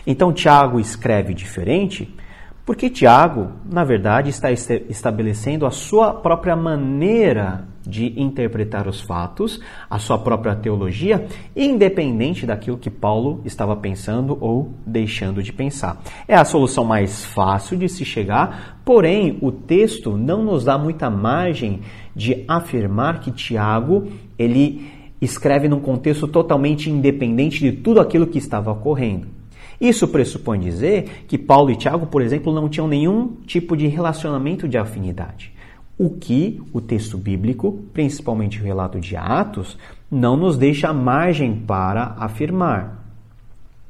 [0.05, 2.15] Então Tiago escreve diferente
[2.69, 9.59] porque Tiago, na verdade, está estabelecendo a sua própria maneira de interpretar os fatos,
[9.89, 16.01] a sua própria teologia, independente daquilo que Paulo estava pensando ou deixando de pensar.
[16.27, 21.09] É a solução mais fácil de se chegar, porém o texto não nos dá muita
[21.09, 21.81] margem
[22.15, 24.89] de afirmar que Tiago ele
[25.21, 29.39] escreve num contexto totalmente independente de tudo aquilo que estava ocorrendo.
[29.79, 34.67] Isso pressupõe dizer que Paulo e Tiago, por exemplo, não tinham nenhum tipo de relacionamento
[34.67, 35.53] de afinidade.
[35.99, 39.77] O que o texto bíblico, principalmente o relato de Atos,
[40.09, 43.03] não nos deixa margem para afirmar.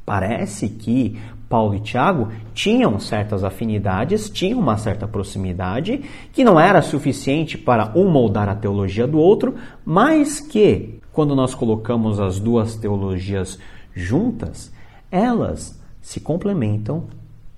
[0.07, 6.01] Parece que Paulo e Tiago tinham certas afinidades, tinham uma certa proximidade,
[6.33, 9.53] que não era suficiente para um moldar a teologia do outro,
[9.85, 13.59] mas que, quando nós colocamos as duas teologias
[13.93, 14.73] juntas,
[15.11, 17.03] elas se complementam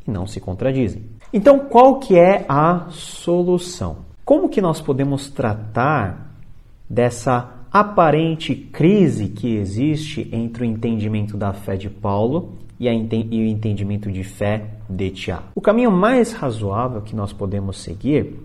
[0.06, 1.06] e não se contradizem.
[1.32, 4.11] Então, qual que é a solução?
[4.24, 6.32] Como que nós podemos tratar
[6.90, 13.48] dessa aparente crise que existe entre o entendimento da fé de Paulo e, e o
[13.48, 15.46] entendimento de fé de Tiago?
[15.56, 18.40] O caminho mais razoável que nós podemos seguir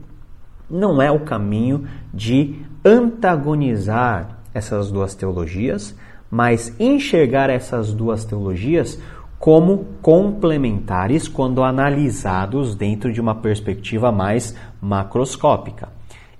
[0.69, 5.95] não é o caminho de antagonizar essas duas teologias,
[6.31, 8.99] mas enxergar essas duas teologias
[9.39, 15.89] como complementares quando analisados dentro de uma perspectiva mais macroscópica.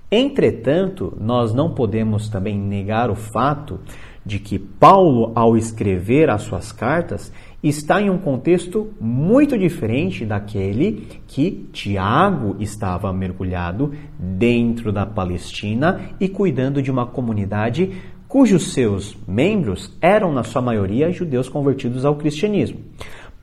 [0.09, 3.79] Entretanto, nós não podemos também negar o fato
[4.25, 7.31] de que Paulo, ao escrever as suas cartas,
[7.63, 16.27] está em um contexto muito diferente daquele que Tiago estava mergulhado dentro da Palestina e
[16.27, 17.91] cuidando de uma comunidade
[18.27, 22.79] cujos seus membros eram, na sua maioria, judeus convertidos ao cristianismo.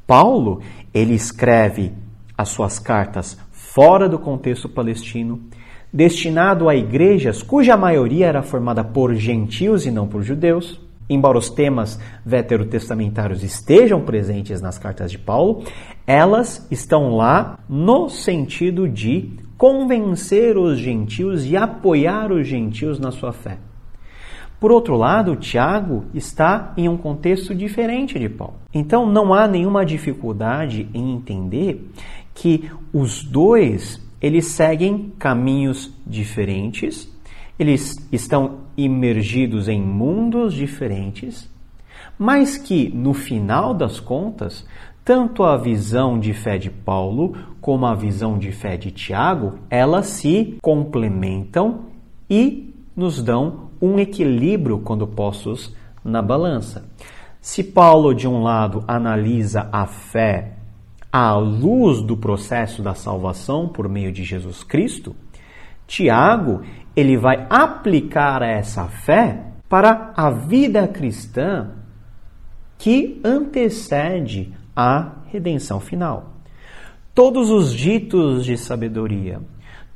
[0.06, 0.60] Paulo,
[0.92, 1.92] ele escreve
[2.36, 3.38] as suas cartas
[3.74, 5.40] fora do contexto palestino,
[5.92, 10.80] destinado a igrejas cuja maioria era formada por gentios e não por judeus.
[11.10, 15.64] Embora os temas veterotestamentários estejam presentes nas cartas de Paulo,
[16.06, 23.32] elas estão lá no sentido de convencer os gentios e apoiar os gentios na sua
[23.32, 23.58] fé.
[24.60, 28.54] Por outro lado, Tiago está em um contexto diferente de Paulo.
[28.72, 31.86] Então não há nenhuma dificuldade em entender
[32.34, 37.12] que os dois eles seguem caminhos diferentes,
[37.58, 41.48] eles estão imergidos em mundos diferentes,
[42.18, 44.66] mas que no final das contas,
[45.04, 50.06] tanto a visão de fé de Paulo como a visão de fé de Tiago, elas
[50.06, 51.84] se complementam
[52.28, 56.88] e nos dão um equilíbrio quando postos na balança.
[57.40, 60.54] Se Paulo, de um lado, analisa a fé
[61.14, 65.14] à luz do processo da salvação por meio de Jesus Cristo,
[65.86, 66.62] Tiago,
[66.96, 71.70] ele vai aplicar essa fé para a vida cristã
[72.76, 76.32] que antecede a redenção final.
[77.14, 79.40] Todos os ditos de sabedoria,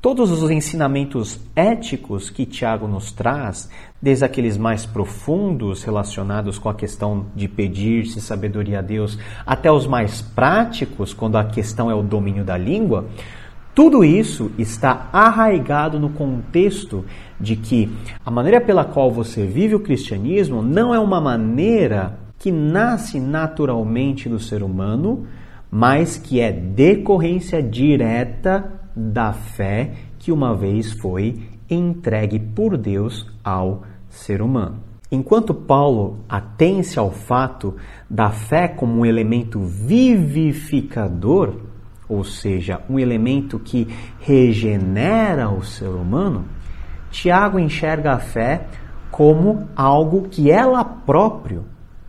[0.01, 3.69] Todos os ensinamentos éticos que Tiago nos traz,
[4.01, 9.89] desde aqueles mais profundos relacionados com a questão de pedir-se sabedoria a Deus, até os
[9.89, 13.07] mais práticos, quando a questão é o domínio da língua,
[13.75, 17.05] tudo isso está arraigado no contexto
[17.41, 17.93] de que
[18.25, 24.29] a maneira pela qual você vive o cristianismo não é uma maneira que nasce naturalmente
[24.29, 25.27] do ser humano,
[25.69, 31.41] mas que é decorrência direta da fé que uma vez foi
[31.71, 34.81] entregue por Deus ao ser humano.
[35.11, 37.77] Enquanto Paulo atém-se ao fato
[38.11, 41.55] da fé como um elemento vivificador,
[42.09, 43.87] ou seja, um elemento que
[44.21, 46.45] regenera o ser humano,
[47.11, 48.67] Tiago enxerga a fé
[49.11, 51.63] como algo que ela própria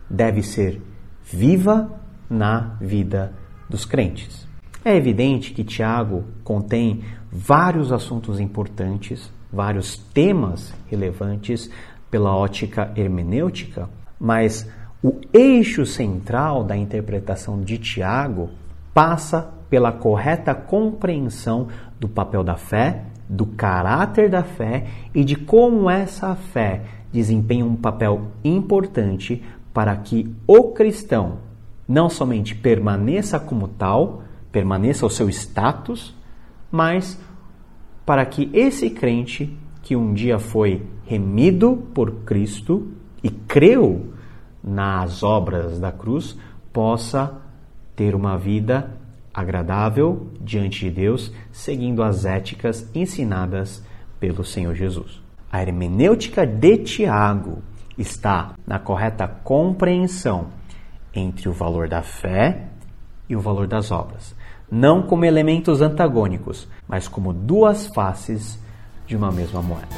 [0.08, 0.82] deve ser
[1.22, 1.90] viva
[2.28, 3.32] na vida
[3.68, 4.39] dos crentes.
[4.82, 11.70] É evidente que Tiago contém vários assuntos importantes, vários temas relevantes
[12.10, 14.66] pela ótica hermenêutica, mas
[15.02, 18.50] o eixo central da interpretação de Tiago
[18.94, 25.88] passa pela correta compreensão do papel da fé, do caráter da fé e de como
[25.90, 26.82] essa fé
[27.12, 29.42] desempenha um papel importante
[29.72, 31.38] para que o cristão
[31.86, 36.14] não somente permaneça como tal, permaneça o seu status,
[36.70, 37.20] mas
[38.04, 44.12] para que esse crente que um dia foi remido por Cristo e creu
[44.62, 46.36] nas obras da cruz,
[46.72, 47.40] possa
[47.96, 48.96] ter uma vida
[49.32, 53.84] agradável diante de Deus, seguindo as éticas ensinadas
[54.18, 55.22] pelo Senhor Jesus.
[55.50, 57.62] A hermenêutica de Tiago
[57.96, 60.48] está na correta compreensão
[61.14, 62.68] entre o valor da fé
[63.28, 64.34] e o valor das obras,
[64.70, 68.58] não como elementos antagônicos, mas como duas faces
[69.06, 69.88] de uma mesma moeda.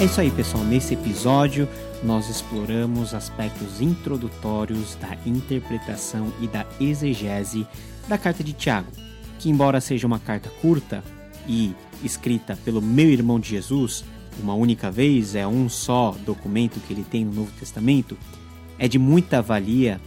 [0.00, 0.62] É isso aí, pessoal.
[0.62, 1.68] Nesse episódio,
[2.04, 7.66] nós exploramos aspectos introdutórios da interpretação e da exegese
[8.06, 8.86] da carta de Tiago,
[9.40, 11.02] que, embora seja uma carta curta
[11.48, 14.04] e escrita pelo meu irmão de Jesus,
[14.40, 18.16] uma única vez, é um só documento que ele tem no Novo Testamento,
[18.78, 20.00] é de muita valia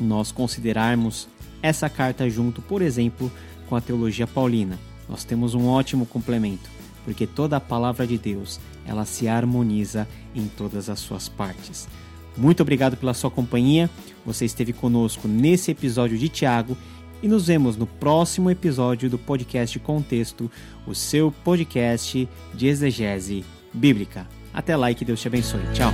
[0.00, 1.28] nós considerarmos
[1.62, 3.30] essa carta junto, por exemplo,
[3.68, 4.78] com a teologia paulina.
[5.08, 6.70] Nós temos um ótimo complemento,
[7.04, 11.88] porque toda a palavra de Deus, ela se harmoniza em todas as suas partes.
[12.36, 13.90] Muito obrigado pela sua companhia.
[14.24, 16.76] Você esteve conosco nesse episódio de Tiago
[17.21, 20.51] e nos vemos no próximo episódio do podcast Contexto,
[20.85, 24.27] o seu podcast de exegese bíblica.
[24.53, 25.61] Até lá e que Deus te abençoe.
[25.73, 25.93] Tchau.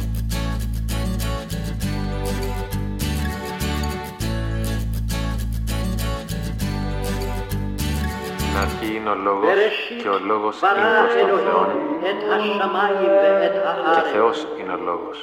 [8.61, 9.49] αρχή είναι ο Λόγος
[10.01, 11.67] και ο Λόγος είναι προς τον Θεόν
[13.95, 15.17] και Θεός είναι ο Λόγος.